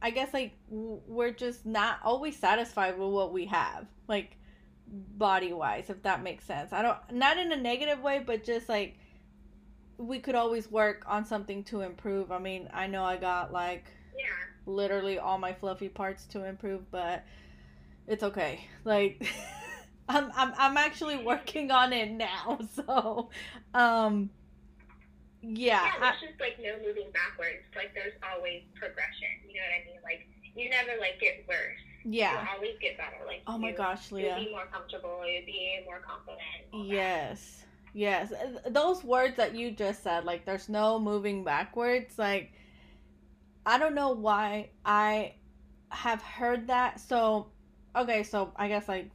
[0.00, 4.36] I guess like we're just not always satisfied with what we have, like
[4.88, 6.72] body wise, if that makes sense.
[6.72, 8.98] I don't not in a negative way, but just like
[9.98, 12.30] we could always work on something to improve.
[12.30, 13.84] I mean, I know I got like
[14.16, 14.24] Yeah.
[14.66, 17.24] literally all my fluffy parts to improve, but
[18.06, 18.66] it's okay.
[18.84, 19.26] Like
[20.08, 22.58] I'm I'm I'm actually working on it now.
[22.74, 23.30] So
[23.74, 24.30] um
[25.42, 27.66] yeah, Yeah, I, there's just like no moving backwards.
[27.74, 29.42] Like there's always progression.
[29.48, 30.00] You know what I mean?
[30.04, 31.80] Like you never like get worse.
[32.04, 32.32] yeah.
[32.32, 33.16] You'll always get better.
[33.26, 35.22] Like Oh my you, gosh, You'll be more comfortable.
[35.26, 36.40] You'll be more confident.
[36.72, 36.86] all that.
[36.86, 37.64] Yes.
[37.92, 38.32] Yes.
[38.68, 42.52] Those words that you just said, like there's no moving backwards, like
[43.64, 45.34] I don't know why I
[45.90, 47.00] have heard that.
[47.00, 47.48] So,
[47.94, 49.10] okay, so I guess like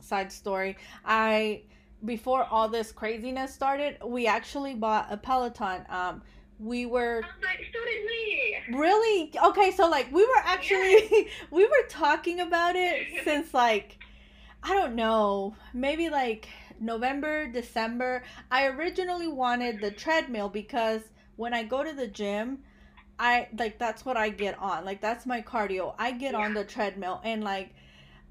[0.00, 0.76] side story.
[1.04, 1.62] I
[2.04, 5.84] before all this craziness started, we actually bought a Peloton.
[5.88, 6.22] Um
[6.58, 8.76] we were like, so did we.
[8.76, 9.32] Really?
[9.44, 13.98] Okay, so like we were actually we were talking about it since like
[14.62, 16.48] I don't know, maybe like
[16.80, 18.24] November, December.
[18.50, 21.02] I originally wanted the treadmill because
[21.36, 22.58] when I go to the gym,
[23.18, 24.84] I like that's what I get on.
[24.84, 25.94] Like that's my cardio.
[25.98, 27.74] I get on the treadmill and like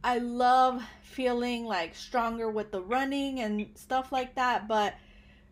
[0.03, 4.93] I love feeling like stronger with the running and stuff like that, but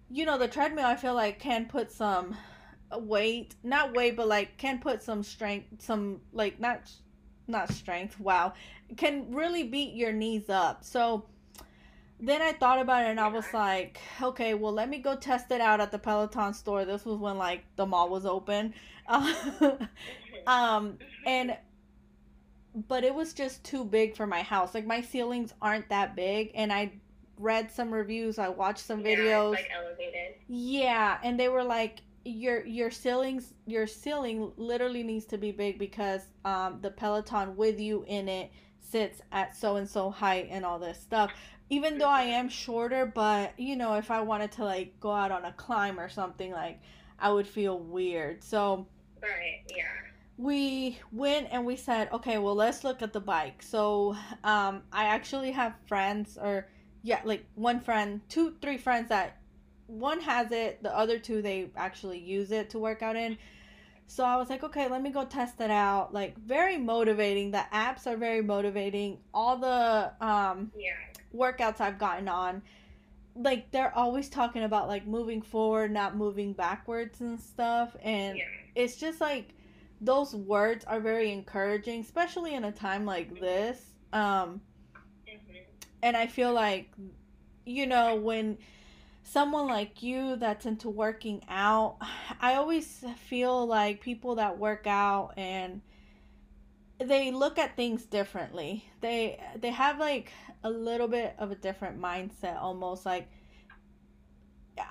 [0.09, 2.37] you know, the treadmill I feel like can put some
[2.93, 6.89] weight, not weight, but like can put some strength, some like not
[7.47, 8.19] not strength.
[8.19, 8.53] Wow,
[8.95, 10.83] can really beat your knees up.
[10.83, 11.25] So
[12.19, 15.51] then I thought about it and I was like, okay, well let me go test
[15.51, 16.85] it out at the Peloton store.
[16.85, 18.73] This was when like the mall was open.
[20.47, 21.57] um and
[22.87, 24.73] but it was just too big for my house.
[24.73, 26.93] Like my ceilings aren't that big and I
[27.37, 29.51] read some reviews, I watched some Yeah, videos.
[29.51, 30.35] like elevated.
[30.47, 35.77] Yeah, and they were like your your ceilings your ceiling literally needs to be big
[35.79, 40.65] because um the Peloton with you in it sits at so and so height and
[40.65, 41.33] all this stuff.
[41.69, 45.31] Even though I am shorter, but you know, if I wanted to like go out
[45.31, 46.79] on a climb or something like
[47.19, 48.43] I would feel weird.
[48.43, 48.87] So
[49.25, 49.61] Right.
[49.75, 49.83] Yeah.
[50.37, 53.61] we went and we said, okay, well, let's look at the bike.
[53.63, 56.67] So, um, I actually have friends, or
[57.03, 59.37] yeah, like one friend, two, three friends that
[59.87, 63.37] one has it, the other two they actually use it to work out in.
[64.07, 66.13] So I was like, okay, let me go test it out.
[66.13, 67.51] Like very motivating.
[67.51, 69.19] The apps are very motivating.
[69.33, 70.93] All the um Yeah.
[71.35, 72.61] workouts I've gotten on,
[73.35, 77.95] like they're always talking about like moving forward, not moving backwards and stuff.
[78.03, 78.43] And Yeah.
[78.75, 79.49] It's just like
[80.01, 83.93] those words are very encouraging, especially in a time like this.
[84.13, 84.61] Um
[85.27, 86.91] hmm and I feel like
[87.65, 88.57] you know when
[89.23, 91.97] someone like you that's into working out,
[92.41, 95.81] I always feel like people that work out and
[96.99, 98.85] they look at things differently.
[99.01, 100.31] They they have like
[100.63, 103.27] a little bit of a different mindset almost like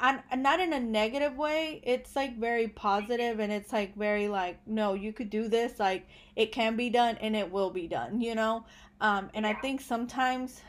[0.00, 1.80] and not in a negative way.
[1.84, 6.06] It's like very positive and it's like very like no you could do this like
[6.36, 8.64] it can be done and it will be done you know?
[9.00, 10.60] Um and i think sometimes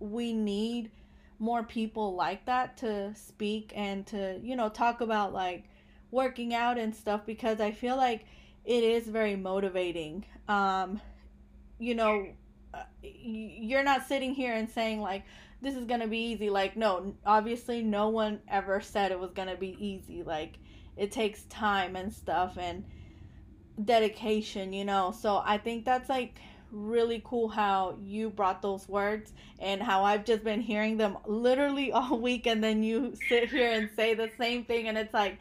[0.00, 0.90] we need
[1.38, 5.64] more people like that to speak and to you know talk about like
[6.10, 8.24] working out and stuff because i feel like
[8.64, 10.24] it is very motivating.
[10.48, 11.00] Um
[11.78, 12.28] you know
[12.72, 15.24] uh, you're not sitting here and saying like
[15.64, 16.50] this is gonna be easy.
[16.50, 20.22] Like no obviously no one ever said it was gonna be easy.
[20.22, 20.58] Like
[20.96, 22.84] it takes time and stuff and
[23.82, 25.12] dedication you know?
[25.20, 26.38] So i think that's like
[26.70, 31.92] really cool how you brought those words and how i've just been hearing them literally
[31.92, 35.38] all week and then you sit here and say the same thing and it's like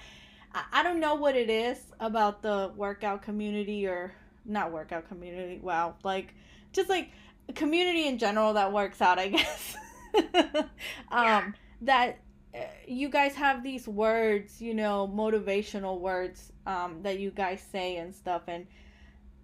[0.71, 4.13] i, don't know what it is about the workout community or
[4.45, 5.57] not workout community.
[5.61, 5.95] Wow.
[6.03, 6.35] Like
[6.73, 7.11] just like
[7.55, 9.75] community in general that works out i guess
[11.11, 11.51] um Yeah.
[11.81, 12.19] that
[12.55, 17.97] uh, you guys have these words you know motivational words um that you guys say
[17.97, 18.67] and stuff and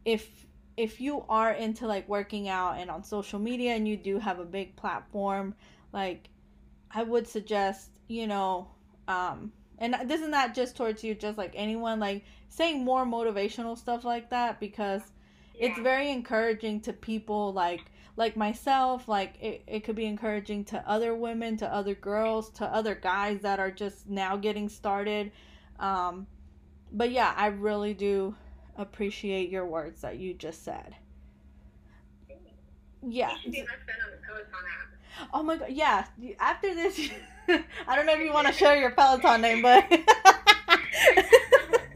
[0.05, 0.45] if
[0.77, 4.39] if you are into like working out and on social media and you do have
[4.39, 5.53] a big platform
[5.93, 6.29] like
[6.91, 8.67] i would suggest you know
[9.07, 13.77] um and this is not just towards you just like anyone like saying more motivational
[13.77, 15.01] stuff like that because
[15.59, 17.81] it's very encouraging to people like
[18.15, 22.65] like myself like it, it could be encouraging to other women to other girls to
[22.65, 25.31] other guys that are just now getting started.
[25.79, 26.27] Um
[26.91, 28.35] but yeah i really do
[28.77, 30.95] appreciate your words that you just said.
[33.07, 33.31] Yeah.
[33.31, 35.29] You should be my friend on the Peloton app.
[35.33, 36.05] oh my god yeah.
[36.39, 37.09] After this
[37.87, 39.83] i don't know if you want to share your peloton name but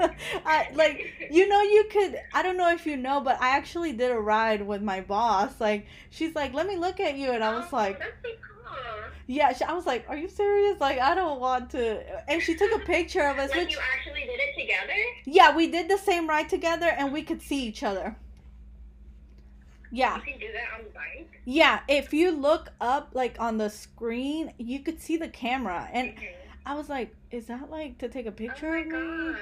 [0.46, 3.94] I, like you know you could i don't know if you know but i actually
[3.94, 7.44] did a ride with my boss like she's like let me look at you and
[7.44, 8.76] i was Oh, like that's so cool.
[9.28, 12.56] yeah she, i was like are you serious like i don't want to and she
[12.56, 15.00] took a picture of us Like which you actually did it together?
[15.26, 18.16] yeah we did the same ride together and we could see each other
[19.92, 21.42] yeah You can do that on the bike?
[21.46, 26.10] yeah if you look up like on the screen you could see the camera and
[26.10, 26.28] Mhm.
[26.66, 28.92] i was like is that like to take a picture oh of me
[29.34, 29.40] gosh.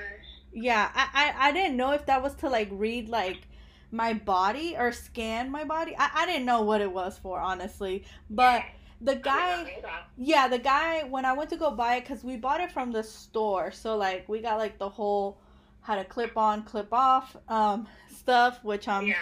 [0.53, 3.47] Yeah, I, I I didn't know if that was to like read like
[3.91, 5.95] my body or scan my body.
[5.97, 8.05] I, I didn't know what it was for honestly.
[8.29, 8.63] But
[9.01, 12.05] the I did not guy, yeah, the guy when I went to go buy it
[12.05, 13.71] cuz we bought it from the store.
[13.71, 15.39] So like we got like the whole
[15.81, 19.15] how to clip on, clip off um stuff which I'm yeah.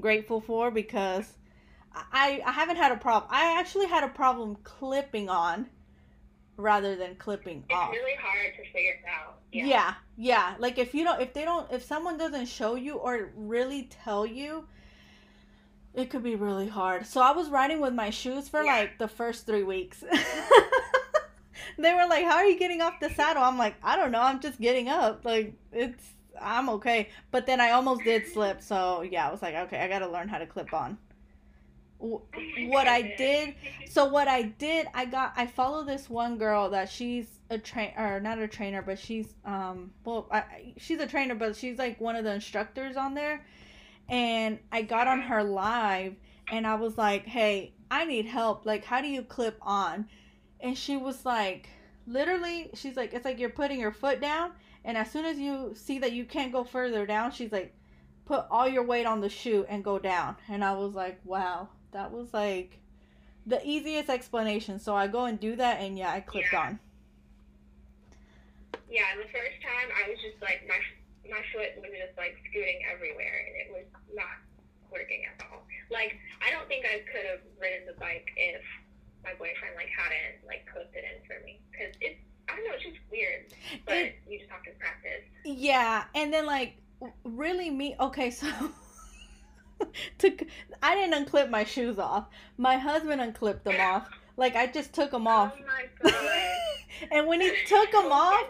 [0.00, 1.36] grateful for because
[1.94, 3.30] I I haven't had a problem.
[3.32, 5.66] I actually had a problem clipping on
[6.56, 7.90] rather than clipping It's off.
[7.92, 9.38] It's really hard to figure out.
[9.52, 9.66] Yeah.
[9.66, 9.94] Yeah.
[10.24, 13.90] Yeah, Like if you don't, if they don't, if someone doesn't show you or really
[14.04, 14.66] tell you,
[15.92, 17.06] it could be really hard.
[17.06, 18.72] So I was riding with my shoes for Yeah.
[18.80, 20.02] like the first three weeks.
[21.78, 24.22] they were like, "How are you getting off the saddle?" I'm like, "I don't know.
[24.22, 25.24] I'm just getting up.
[25.26, 26.02] Like it's,
[26.40, 28.62] I'm okay." But then I almost did slip.
[28.62, 30.96] So yeah, I was like, "Okay, I got to learn how to clip on."
[31.98, 33.54] What I did
[33.88, 37.92] so what I did, I got I follow this one girl that she's a train
[37.96, 42.00] or not a trainer, but she's um well I- she's a trainer, but she's like
[42.00, 43.44] one of the instructors on there,
[44.08, 46.16] and I got on her live
[46.50, 48.66] and I was like, hey, I need help.
[48.66, 50.06] Like, how do you clip on?
[50.60, 51.68] And she was like,
[52.06, 54.52] literally, she's like, it's like you're putting your foot down,
[54.84, 57.74] and as soon as you see that you can't go further down, she's like,
[58.26, 60.36] put all your weight on the shoe and go down.
[60.48, 62.78] And I was like, wow, that was like
[63.46, 64.78] the easiest explanation.
[64.78, 66.60] So I go and do that, and yeah, I clipped Yeah.
[66.60, 66.78] on.
[68.90, 70.78] Yeah, the first time I was just like my
[71.26, 74.38] my foot was just like scooting everywhere, and it was not
[74.92, 75.64] working at all.
[75.90, 76.14] Like
[76.44, 78.62] I don't think I could have ridden the bike if
[79.24, 82.20] my boyfriend like hadn't like clipped it in for me because it's
[82.50, 83.46] I don't know, it's just weird,
[83.86, 85.24] but It- you just have to practice.
[85.46, 86.76] Yeah, and then like
[87.24, 88.46] really me okay, so
[90.18, 90.36] to
[90.82, 92.26] I didn't unclip my shoes off.
[92.56, 94.08] My husband unclipped them off.
[94.36, 95.52] Like I just took them oh off.
[95.56, 96.14] Oh my god.
[97.10, 98.46] and when he took them Oh,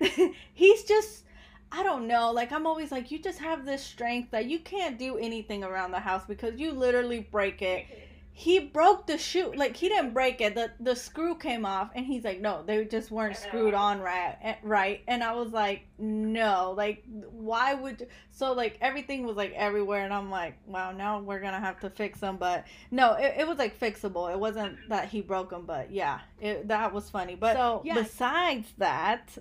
[0.00, 1.24] off, he's just
[1.70, 2.30] I don't know.
[2.32, 5.92] Like I'm always like you just have this strength that you can't do anything around
[5.92, 7.86] the house because you literally break it.
[8.34, 9.52] He broke the shoe.
[9.54, 10.54] Like he didn't break it.
[10.54, 14.36] The the screw came off and he's like, "No, they just weren't screwed on right."
[14.42, 15.02] eh, Right.
[15.06, 16.72] And I was like, "No.
[16.76, 21.40] Like why would So like everything was like everywhere and I'm like, "Wow, now we're
[21.40, 24.32] going to have to fix them." But no, it, it was like fixable.
[24.32, 26.20] It wasn't that he broke them, but yeah.
[26.40, 27.34] It that was funny.
[27.34, 27.94] But so, yeah.
[27.94, 29.36] besides that,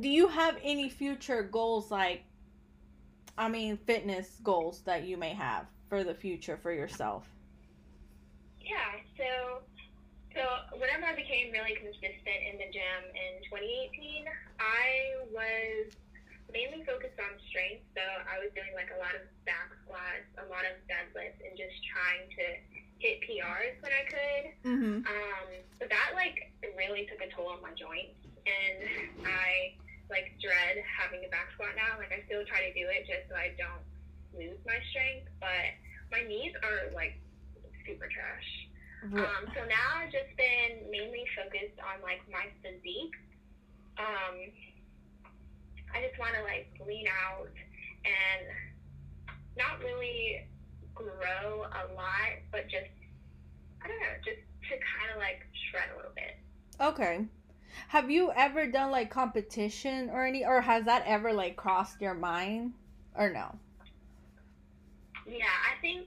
[0.00, 2.22] do you have any future goals like
[3.36, 7.28] I mean, fitness goals that you may have for the future for yourself?
[8.68, 9.64] Yeah, so
[10.36, 10.44] so
[10.76, 14.28] whenever I became really consistent in the gym in 2018,
[14.60, 15.88] I was
[16.52, 17.88] mainly focused on strength.
[17.96, 21.56] So I was doing like a lot of back squats, a lot of deadlifts, and
[21.56, 22.44] just trying to
[23.00, 24.44] hit PRs when I could.
[24.68, 24.96] Mm-hmm.
[25.08, 25.48] Um,
[25.80, 29.80] but that like really took a toll on my joints, and I
[30.12, 31.96] like dread having a back squat now.
[31.96, 33.84] Like I still try to do it just so I don't
[34.36, 35.72] lose my strength, but
[36.12, 37.16] my knees are like
[37.88, 38.68] super trash.
[39.00, 43.14] Um, so now I've just been mainly focused on like my physique.
[43.96, 44.52] Um,
[45.94, 47.48] I just want to like lean out
[48.04, 48.44] and
[49.56, 50.46] not really
[50.94, 52.90] grow a lot, but just
[53.82, 56.36] I don't know, just to kind of like shred a little bit.
[56.80, 57.24] Okay.
[57.88, 62.14] Have you ever done like competition or any, or has that ever like crossed your
[62.14, 62.74] mind,
[63.14, 63.54] or no?
[65.26, 66.06] Yeah, I think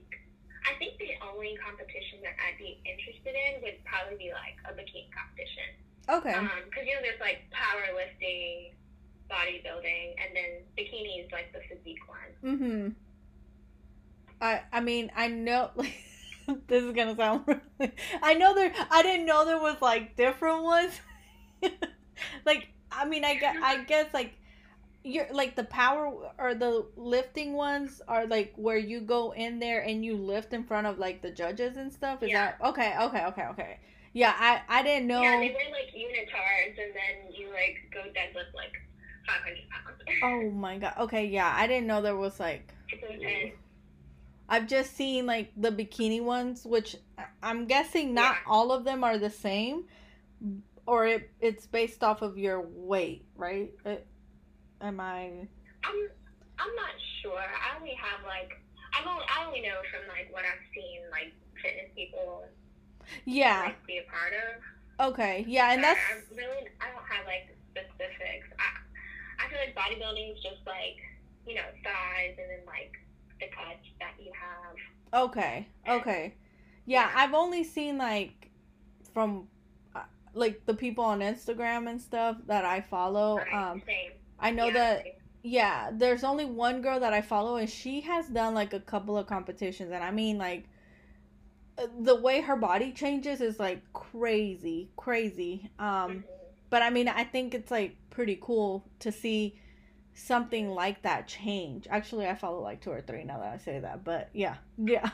[0.62, 4.72] I think the only competition that I'd be interested in would probably be like a
[4.74, 5.68] bikini competition.
[6.08, 6.34] Okay.
[6.66, 8.72] because you know there's like powerlifting,
[9.30, 12.32] bodybuilding, and then bikini is like the physique one.
[12.42, 12.88] Mm-hmm.
[14.40, 15.94] I I mean I know like
[16.66, 17.92] this is gonna sound really,
[18.22, 20.92] I know there I didn't know there was like different ones.
[22.44, 24.34] like I mean I guess I guess like
[25.04, 29.80] you're like the power or the lifting ones are like where you go in there
[29.82, 32.22] and you lift in front of like the judges and stuff.
[32.22, 32.52] Is Yeah.
[32.60, 32.94] that okay?
[33.00, 33.24] Okay.
[33.26, 33.46] Okay.
[33.50, 33.78] Okay.
[34.12, 34.34] Yeah.
[34.38, 35.22] I I didn't know.
[35.22, 38.74] Yeah, they wear like unitards, and then you like go deadlift like
[39.26, 40.02] 500 pounds.
[40.22, 40.94] Oh my god.
[41.00, 41.26] Okay.
[41.26, 41.52] Yeah.
[41.54, 42.72] I didn't know there was like.
[44.48, 48.52] I've just seen like the bikini ones, which I- I'm guessing not Yeah.
[48.52, 49.86] all of them are the same,
[50.86, 53.72] or it it's based off of your weight, right?
[53.86, 54.06] It,
[54.82, 55.46] am I?
[55.84, 55.98] I'm
[56.58, 57.38] I'm not sure.
[57.38, 58.50] I only have like
[58.94, 62.44] I'm only, I only know from like what I've seen like fitness people
[63.24, 63.62] Yeah.
[63.66, 65.12] like be a part of.
[65.12, 65.44] Okay.
[65.48, 68.48] Yeah, and I- that's I really I don't have like specifics.
[68.58, 70.98] I I feel like bodybuilding is just like
[71.46, 72.92] you know size and then like
[73.40, 75.22] the cuts that you have.
[75.28, 75.66] okay.
[75.88, 76.34] Okay.
[76.86, 77.12] Yeah, Yeah.
[77.14, 78.50] I've only seen like
[79.12, 79.48] from
[79.96, 80.00] uh,
[80.34, 83.38] like the people on Instagram and stuff that I follow.
[83.38, 84.12] Right, Um, same.
[84.42, 85.12] I know Yeah, that same.
[85.42, 89.18] yeah there's only one girl that i follow and she has done like a couple
[89.18, 90.66] of competitions and i mean like
[91.78, 96.24] uh, the way her body changes is like crazy crazy um Mhm.
[96.70, 99.58] but i mean i think it's like pretty cool to see
[100.14, 103.80] something like that change actually i follow like two or three now that i say
[103.80, 105.10] that but yeah yeah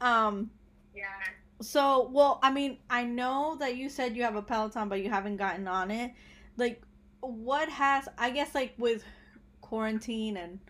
[0.00, 0.50] um
[0.94, 1.04] Yeah.
[1.60, 5.08] so, well, I mean, I know that you said you have a Peloton, but you
[5.10, 6.12] haven't gotten on it.
[6.56, 6.82] Like,
[7.26, 9.04] what has, I guess, like with
[9.60, 10.60] quarantine and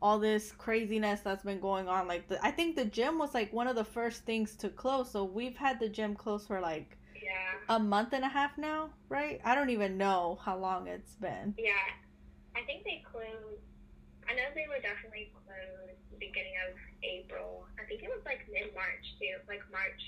[0.00, 3.52] all this craziness that's been going on, like, the, I think the gym was like
[3.52, 5.10] one of the first things to close.
[5.10, 7.58] So, we've had the gym closed for like Yeah.
[7.68, 9.40] a month and a half now, right?
[9.44, 11.54] I don't even know how long it's been.
[11.58, 11.72] Yeah.
[12.56, 13.62] I think they closed.
[14.28, 17.66] I know they were definitely closed beginning of April.
[17.80, 20.02] I think it was like mid March too, like March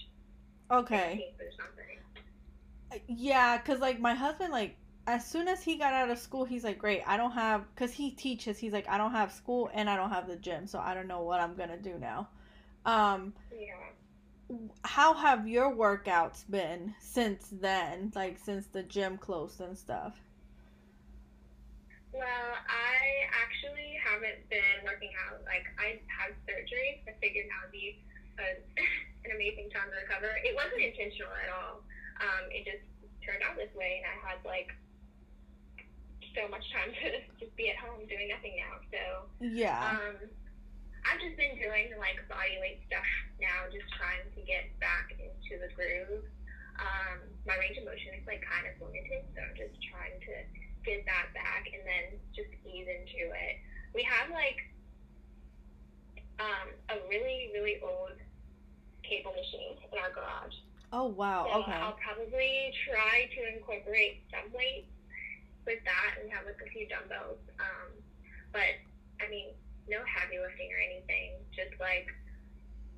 [0.70, 1.24] Okay.
[1.26, 1.99] 15th or something.
[3.09, 4.76] Yeah, cause like my husband, like
[5.07, 7.92] as soon as he got out of school, he's like, "Great, I don't have," cause
[7.92, 8.59] he teaches.
[8.59, 11.09] He's like, "I don't have school and I don't have the gym, so I don't
[11.09, 12.28] know what I'm gonna do now."
[12.84, 13.92] Um, Yeah.
[14.84, 18.12] how have your workouts been since then?
[18.14, 20.20] Like since the gym closed and stuff.
[22.12, 22.98] Well, I
[23.30, 25.42] actually haven't been working out.
[25.46, 27.03] Like, I had surgery.
[27.07, 27.98] I figured that would be
[28.38, 28.59] a,
[29.26, 30.30] an amazing time to recover.
[30.42, 31.82] It wasn't intentional at all.
[32.20, 32.82] Um, it just
[33.22, 34.74] turned out this way, and I had, like,
[36.34, 37.06] so much time to
[37.38, 38.74] just be at home doing nothing now.
[38.90, 39.02] So,
[39.40, 39.78] Yeah.
[39.78, 40.16] um,
[41.06, 43.06] I've just been doing, like, body weight stuff
[43.40, 46.24] now, just trying to get back into the groove.
[46.76, 50.34] Um, my range of motion is, like, kind of limited, so I'm just trying to
[50.84, 53.54] get that back and then just ease into it.
[53.94, 54.64] We have like
[56.40, 58.16] um, a really, really old
[59.04, 60.56] cable machine in our garage.
[60.92, 61.46] Oh wow.
[61.52, 61.72] So okay.
[61.72, 64.88] I'll probably try to incorporate some weights
[65.66, 67.40] with that and have like a few dumbbells.
[67.58, 67.90] Um,
[68.52, 68.78] but
[69.20, 69.52] I mean,
[69.88, 71.40] no heavy lifting or anything.
[71.54, 72.08] Just like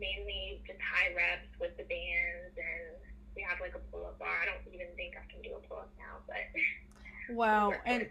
[0.00, 2.98] mainly just high reps with the bands and
[3.34, 4.28] we have like a pull up bar.
[4.42, 6.44] I don't even think I can do a pull up now, but
[7.34, 7.72] wow.
[7.86, 8.08] And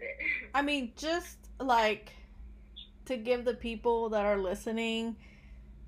[0.54, 2.10] I mean, just like
[3.06, 5.16] to give the people that are listening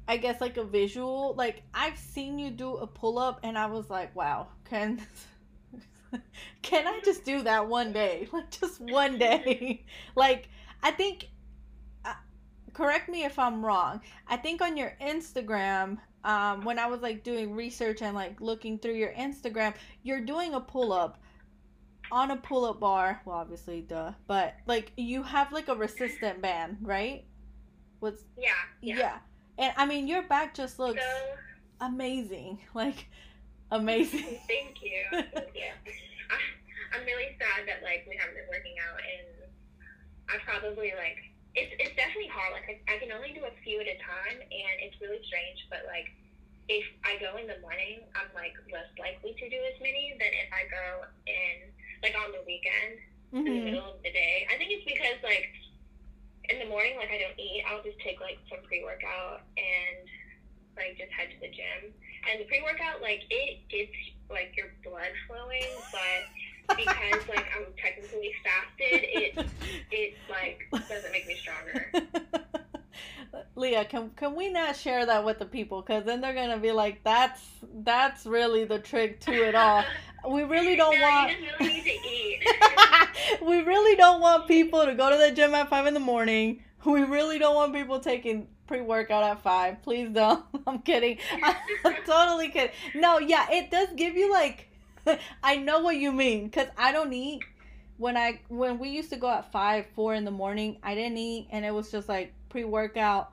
[0.07, 1.35] I guess like a visual.
[1.37, 5.01] Like I've seen you do a pull up and I was like, wow, can
[6.63, 8.29] can I just do that one day?
[8.33, 9.85] Like just one day.
[10.17, 10.49] like
[10.83, 11.29] I think
[12.05, 12.15] uh,
[12.73, 14.01] correct me if I'm wrong.
[14.29, 18.79] I think on your Instagram um, when I was like doing research and like looking
[18.79, 21.19] through your Instagram, you're doing a pull up
[22.11, 23.21] on a pull up bar.
[23.25, 24.13] Well, obviously, duh.
[24.27, 27.25] But like you have like a resistant band, right?
[28.01, 28.49] What's yeah,
[28.81, 28.97] yeah.
[28.97, 29.19] yeah.
[29.59, 32.59] And I mean, your back just looks so, amazing.
[32.75, 33.07] Like,
[33.75, 34.39] amazing.
[34.51, 35.03] Thank you.
[35.11, 35.71] Thank you.
[36.31, 36.39] I,
[36.95, 39.51] I'm really sad that, like, we haven't been working out, and
[40.31, 41.19] I probably, like,
[41.59, 42.55] it's, it's definitely hard.
[42.55, 45.67] Like, I, I can only do a few at a time, and it's really strange,
[45.69, 46.09] but, like,
[46.71, 50.33] if I go in the morning, I'm, like, less likely to do as many than
[50.33, 51.69] if I go in,
[52.01, 53.03] like, on the weekend,
[53.35, 53.43] mm-hmm.
[53.43, 53.65] in the mm-hmm.
[53.75, 54.49] middle of the day.
[54.49, 55.51] I think it's because, like,
[56.51, 60.05] in the morning, like I don't eat, I'll just take like some pre workout and
[60.77, 61.93] like just head to the gym.
[62.31, 63.93] And the pre workout, like it gets
[64.31, 69.47] like your blood flowing, but because like I'm technically fasted, it
[69.91, 71.93] it like doesn't make me stronger.
[73.57, 75.83] Leah, can can we not share that with the people?
[75.83, 77.41] Because then they're gonna be like, "That's
[77.83, 79.85] that's really the trick to it all."
[80.27, 81.33] We really don't no, want.
[81.61, 82.41] Really
[83.43, 86.63] we really don't want people to go to the gym at five in the morning.
[86.87, 89.83] We really don't want people taking pre workout at five.
[89.83, 90.45] Please don't.
[90.67, 91.19] I'm kidding.
[91.85, 92.75] I'm totally kidding.
[92.95, 94.69] No, yeah, it does give you like.
[95.43, 97.43] I know what you mean because I don't eat
[97.99, 100.79] when I when we used to go at five four in the morning.
[100.83, 103.33] I didn't eat and it was just like pre workout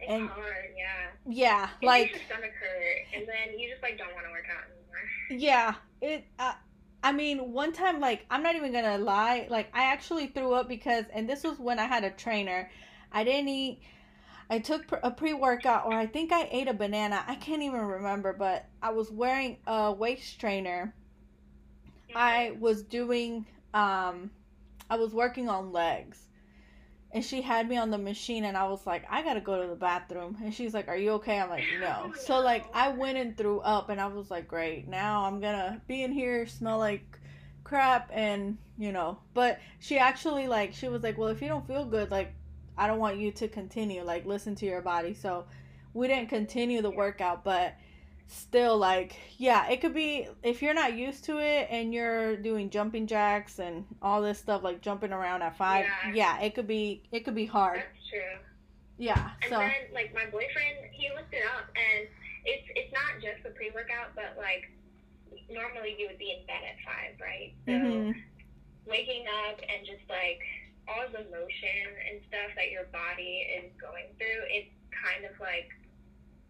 [0.00, 0.46] it's and hard,
[0.76, 1.10] yeah.
[1.26, 4.46] Yeah, it like your stomach hurt, and then you just like don't want to work
[4.50, 5.40] out anymore.
[5.42, 6.24] Yeah, it.
[6.38, 6.54] Uh,
[7.02, 10.68] I mean, one time, like I'm not even gonna lie, like I actually threw up
[10.68, 12.70] because, and this was when I had a trainer.
[13.12, 13.82] I didn't eat.
[14.50, 17.24] I took a pre workout, or I think I ate a banana.
[17.26, 20.94] I can't even remember, but I was wearing a waist trainer.
[22.10, 22.18] Mm-hmm.
[22.18, 23.46] I was doing.
[23.72, 24.32] Um,
[24.90, 26.26] I was working on legs
[27.12, 29.68] and she had me on the machine and I was like, I gotta go to
[29.68, 30.36] the bathroom.
[30.42, 31.40] And she's like, Are you okay?
[31.40, 32.12] I'm like, No.
[32.18, 35.80] So like I went and threw up and I was like, Great, now I'm gonna
[35.86, 37.18] be in here, smell like
[37.62, 41.66] crap and you know but she actually like she was like, Well if you don't
[41.66, 42.32] feel good, like
[42.76, 45.14] I don't want you to continue, like listen to your body.
[45.14, 45.44] So
[45.94, 47.74] we didn't continue the workout, but
[48.30, 52.70] still like yeah it could be if you're not used to it and you're doing
[52.70, 56.66] jumping jacks and all this stuff like jumping around at five yeah, yeah it could
[56.66, 58.38] be it could be hard that's true
[58.98, 59.58] yeah and so.
[59.58, 62.06] then like my boyfriend he looked it up and
[62.44, 64.70] it's it's not just the pre-workout but like
[65.50, 68.12] normally you would be in bed at five right so mm-hmm.
[68.86, 70.40] waking up and just like
[70.90, 75.70] all the motion and stuff that your body is going through it's kind of like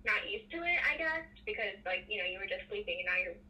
[0.04, 3.08] not used to it, I guess, because like you know you were just sleeping and
[3.08, 3.40] now you're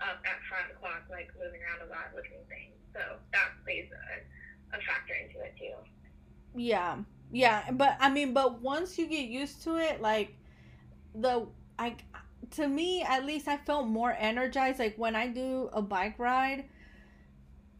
[0.00, 2.76] up at five o'clock, like moving around a lot, lifting things.
[2.92, 3.00] So
[3.32, 5.74] that plays a, a factor into it too.
[6.54, 6.98] Yeah,
[7.32, 10.34] yeah, but I mean, but once you get used to it, like
[11.14, 11.46] the
[11.78, 11.96] I
[12.52, 14.78] to me at least I felt more energized.
[14.78, 16.64] Like when I do a bike ride,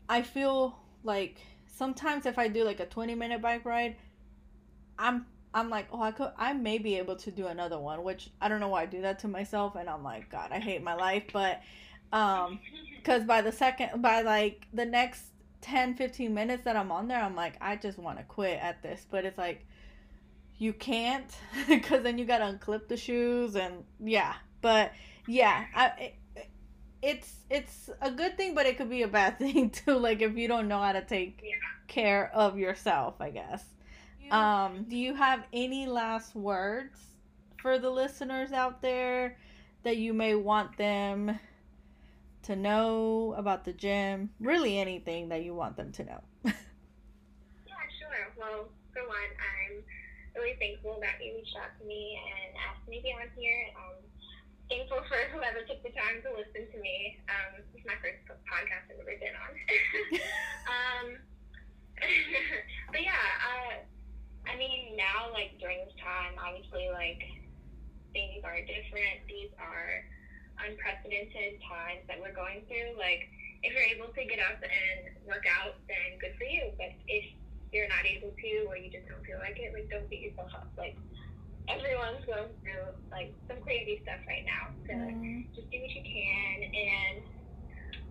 [0.09, 1.38] I feel like
[1.79, 3.97] sometimes if I do like a twenty minute bike ride,
[4.99, 8.31] I'm I'm like, oh, I could, I may be able to do another one, which
[8.41, 10.83] I don't know why I do that to myself, and I'm like, God, I hate
[10.83, 11.62] my life, but,
[12.12, 12.61] um,
[12.97, 15.22] because by the second, by like the next
[15.62, 18.83] 10, 15 minutes that I'm on there, I'm like, I just want to quit at
[18.83, 19.66] this, but it's like,
[20.59, 21.35] you can't,
[21.68, 24.93] because then you gotta unclip the shoes, and yeah, but
[25.26, 26.12] yeah, I.
[27.01, 29.99] It, it's it's a good thing, but it could be a bad thing too.
[29.99, 31.55] Like if you don't know how to take yeah.
[31.86, 33.64] care of yourself, I guess.
[34.30, 36.99] Um, do you have any last words
[37.62, 39.38] for the listeners out there
[39.84, 41.38] that you may want them
[42.42, 44.30] to know about the gym?
[44.38, 46.20] Really, anything that you want them to know.
[46.44, 46.53] yeah,
[47.99, 48.34] sure.
[48.36, 49.82] Well, for one, I'm
[50.34, 53.70] really thankful that you reached out to me and asked me to be on here.
[53.76, 53.96] Um,
[54.69, 57.19] thankful for whoever took the time to listen to me.
[57.29, 59.53] Um, this is my first podcast I've ever been on.
[60.73, 61.07] um,
[62.93, 63.75] but yeah, uh,
[64.49, 67.21] I mean, now, like, during this time, obviously, like,
[68.12, 69.25] things are different.
[69.29, 70.05] These are
[70.59, 73.31] unprecedented times that we're going through, like
[73.62, 76.71] if you're able to get up and work out, then good for you.
[76.79, 77.27] But if
[77.75, 80.51] you're not able to, or you just don't feel like it, like don't beat yourself
[80.55, 80.71] up.
[80.79, 80.97] Like
[81.69, 84.75] everyone's going through like some crazy stuff right now.
[84.87, 85.47] So mm.
[85.55, 87.23] just do what you can and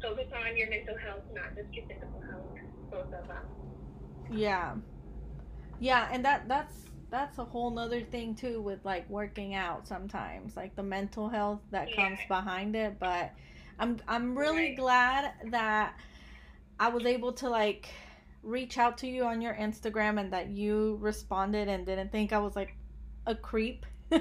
[0.02, 2.46] focus on your mental health, not just your physical health.
[2.92, 3.46] Both of them.
[4.32, 4.76] Yeah.
[5.80, 10.58] Yeah, and that that's that's a whole nother thing too with like working out sometimes
[10.58, 11.96] like the mental health that yeah.
[11.96, 13.32] comes behind it but
[13.80, 14.78] i'm i'm really right.
[14.78, 15.98] glad that
[16.80, 17.88] i was able to like
[18.44, 22.38] reach out to you on your instagram and that you responded and didn't think i
[22.38, 22.76] was like
[23.28, 23.86] a creep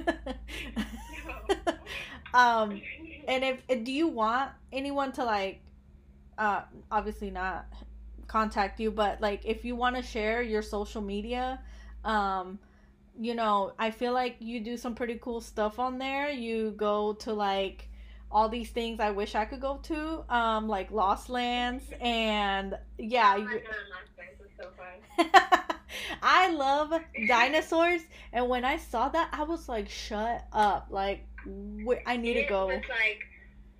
[2.34, 2.82] um
[3.28, 5.60] and if do you want anyone to like
[6.38, 7.66] uh obviously not
[8.26, 11.60] contact you but like if you want to share your social media
[12.04, 12.58] um
[13.18, 16.30] you know, I feel like you do some pretty cool stuff on there.
[16.30, 17.88] You go to like
[18.30, 23.34] all these things I wish I could go to, um, like Lost Lands, and yeah.
[23.36, 23.60] Oh, you...
[24.58, 24.68] so
[26.22, 26.92] I love
[27.28, 32.36] dinosaurs, and when I saw that, I was like, "Shut up!" Like, wh- I need
[32.36, 32.66] it to go.
[32.66, 33.24] Like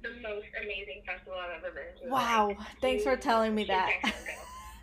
[0.03, 2.13] the most amazing festival I've ever been to.
[2.13, 2.49] Wow!
[2.49, 3.91] Like, Thanks for telling me that.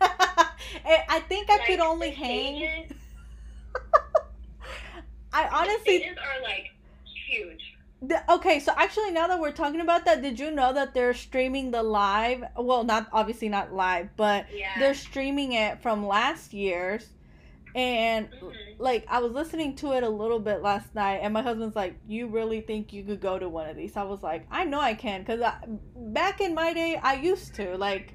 [0.04, 2.90] I think I like, could only hang.
[5.32, 6.70] I honestly the are like
[7.28, 7.74] huge.
[8.02, 11.14] The, okay, so actually, now that we're talking about that, did you know that they're
[11.14, 12.44] streaming the live?
[12.56, 14.78] Well, not obviously not live, but yeah.
[14.78, 17.08] they're streaming it from last year's.
[17.74, 18.28] And
[18.78, 21.96] like, I was listening to it a little bit last night, and my husband's like,
[22.06, 24.80] "You really think you could go to one of these?" I was like, "I know
[24.80, 25.56] I can, cause I,
[25.96, 28.14] back in my day, I used to like."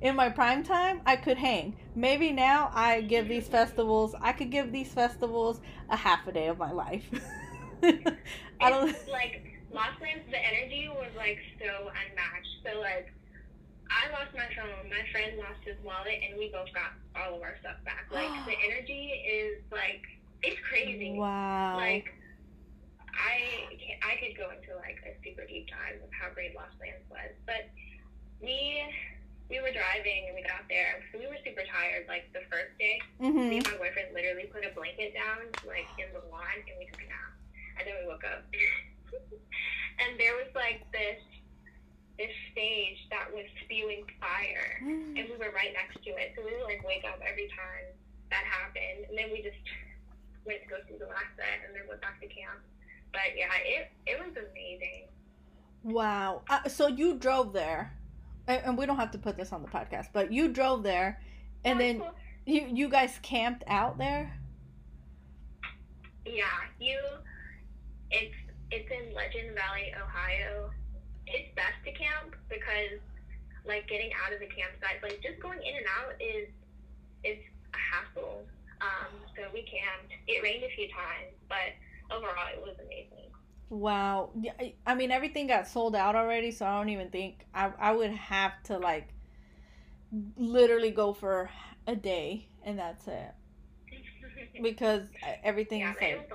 [0.00, 1.76] in my prime time, I could hang.
[1.94, 6.46] Maybe now I give these festivals, I could give these festivals a half a day
[6.46, 7.10] of my life.
[7.82, 12.56] I don't it's like Lost Lands, the energy was like so unmatched.
[12.64, 13.12] So like
[13.88, 17.42] I lost my phone, my friend lost his wallet, and we both got all of
[17.42, 18.06] our stuff back.
[18.12, 20.04] Like the energy is like
[20.42, 21.16] it's crazy.
[21.16, 21.76] Wow.
[21.76, 22.12] Like
[23.12, 23.74] I
[24.04, 27.32] I could go into like a super deep dive of how great Lost Lands was,
[27.46, 27.68] but
[28.40, 28.84] we
[29.48, 32.04] we were driving and we got there, so we were super tired.
[32.06, 33.48] Like the first day, mm-hmm.
[33.48, 36.84] me and my boyfriend literally put a blanket down, like in the lawn, and we
[36.86, 37.32] took a nap.
[37.80, 38.44] And then we woke up,
[40.02, 41.22] and there was like this
[42.18, 45.16] this stage that was spewing fire, mm.
[45.16, 46.34] and we were right next to it.
[46.34, 47.94] So we would like wake up every time
[48.30, 49.62] that happened, and then we just
[50.44, 52.58] went to go see the last set, and then went back to camp.
[53.12, 55.08] But yeah, it it was amazing.
[55.84, 56.42] Wow.
[56.50, 57.94] Uh, so you drove there
[58.48, 61.20] and we don't have to put this on the podcast, but you drove there,
[61.64, 62.02] and then
[62.46, 64.34] you you guys camped out there.
[66.24, 66.44] Yeah,
[66.80, 66.98] you.
[68.10, 68.34] It's
[68.70, 70.70] it's in Legend Valley, Ohio.
[71.34, 73.00] It's best to camp because,
[73.66, 76.48] like, getting out of the campsite, like just going in and out is
[77.24, 77.38] is
[77.74, 78.42] a hassle.
[78.80, 80.12] Um, so we camped.
[80.26, 81.74] It rained a few times, but
[82.14, 83.28] overall, it was amazing.
[83.70, 84.30] Wow.
[84.86, 88.12] I mean, everything got sold out already, so I don't even think I, I would
[88.12, 89.08] have to, like,
[90.36, 91.50] literally go for
[91.86, 93.34] a day, and that's it.
[94.62, 95.02] Because
[95.44, 96.30] everything yeah, is like.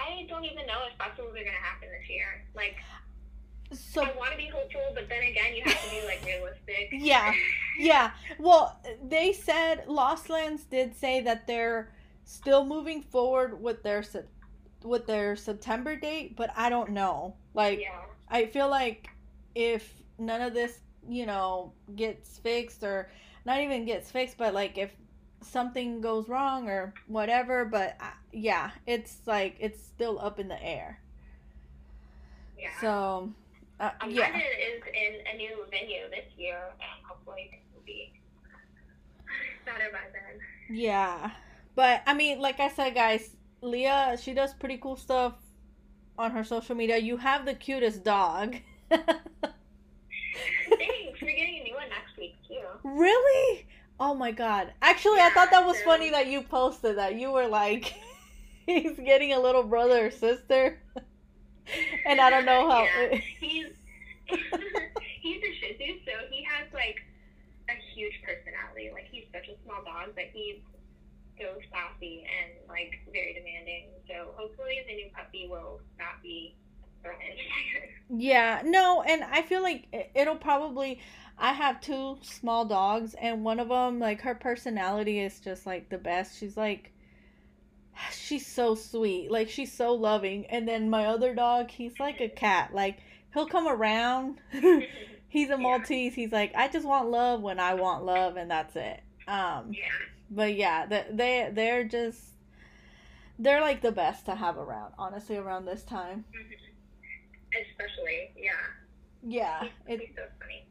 [0.00, 2.44] I don't even know if festivals are going to happen this year.
[2.54, 2.76] Like,
[3.72, 6.88] so I want to be hopeful, but then again, you have to be like realistic.
[6.92, 7.32] yeah,
[7.78, 8.10] yeah.
[8.38, 11.92] Well, they said Lost Lands did say that they're
[12.24, 14.04] still moving forward with their
[14.82, 17.36] with their September date, but I don't know.
[17.54, 18.02] Like yeah.
[18.28, 19.08] I feel like
[19.54, 23.10] if none of this, you know, gets fixed or
[23.44, 24.90] not even gets fixed, but like if
[25.42, 30.62] something goes wrong or whatever, but I, yeah, it's like it's still up in the
[30.62, 31.00] air.
[32.58, 32.68] Yeah.
[32.80, 33.32] So,
[33.78, 34.28] uh, um, yeah.
[34.36, 38.12] is in a new venue this year, and hopefully it will be
[39.64, 40.40] better by then.
[40.76, 41.30] Yeah,
[41.74, 45.34] but I mean, like I said, guys, Leah, she does pretty cool stuff
[46.18, 46.98] on her social media.
[46.98, 48.56] You have the cutest dog.
[48.90, 49.10] Thanks.
[51.20, 52.60] We're getting a new one next week too.
[52.82, 53.66] Really?
[53.98, 54.72] Oh my god.
[54.82, 55.84] Actually, yeah, I thought that was so...
[55.84, 57.18] funny that you posted that.
[57.18, 57.94] You were like,
[58.78, 60.78] he's getting a little brother or sister.
[62.06, 62.82] and I don't know how.
[62.82, 63.18] Yeah.
[63.40, 63.66] he's
[64.28, 66.96] he's a Shih Tzu, so he has like
[67.68, 68.90] a huge personality.
[68.92, 70.60] Like he's such a small dog, but he's
[71.38, 73.88] so sassy and like very demanding.
[74.06, 76.54] So hopefully the new puppy will not be
[78.08, 81.00] yeah, no, and I feel like it'll probably.
[81.38, 85.88] I have two small dogs, and one of them, like her personality is just like
[85.88, 86.38] the best.
[86.38, 86.92] She's like,
[88.12, 89.30] she's so sweet.
[89.30, 90.46] Like she's so loving.
[90.46, 92.72] And then my other dog, he's like a cat.
[92.74, 92.98] Like
[93.34, 94.40] he'll come around.
[95.28, 96.14] he's a Maltese.
[96.14, 99.00] He's like, I just want love when I want love, and that's it.
[99.28, 99.88] Um, Yeah.
[100.30, 102.20] but yeah, they they they're just
[103.38, 104.92] they're like the best to have around.
[104.98, 106.24] Honestly, around this time.
[106.34, 106.56] Mhm.
[107.52, 108.50] Especially, yeah.
[109.22, 110.64] Yeah, it's, it so funny.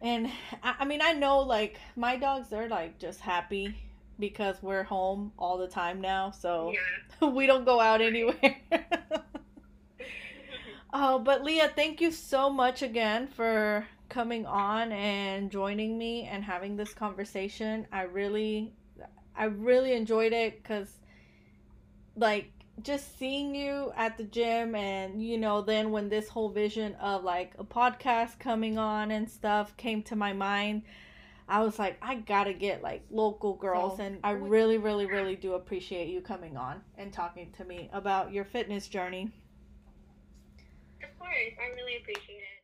[0.00, 0.28] and
[0.62, 3.76] I, I mean I know like my dogs they're like just happy
[4.20, 6.72] because we're home all the time now, so
[7.20, 7.28] Yeah.
[7.34, 8.56] we don't go out anywhere.
[10.92, 16.44] oh, but Leah, thank you so much again for coming on and joining me and
[16.44, 17.86] having this conversation.
[17.92, 18.72] I really
[19.34, 20.98] I really enjoyed it cuz
[22.16, 22.50] like
[22.82, 27.24] just seeing you at the gym and you know then when this whole vision of
[27.24, 30.82] like a podcast coming on and stuff came to my mind
[31.50, 35.34] I was like, I gotta get like local girls, So, and I really, really, really
[35.34, 39.32] do appreciate you coming on and talking to me about your fitness journey.
[41.02, 42.59] Of course, I really appreciate it.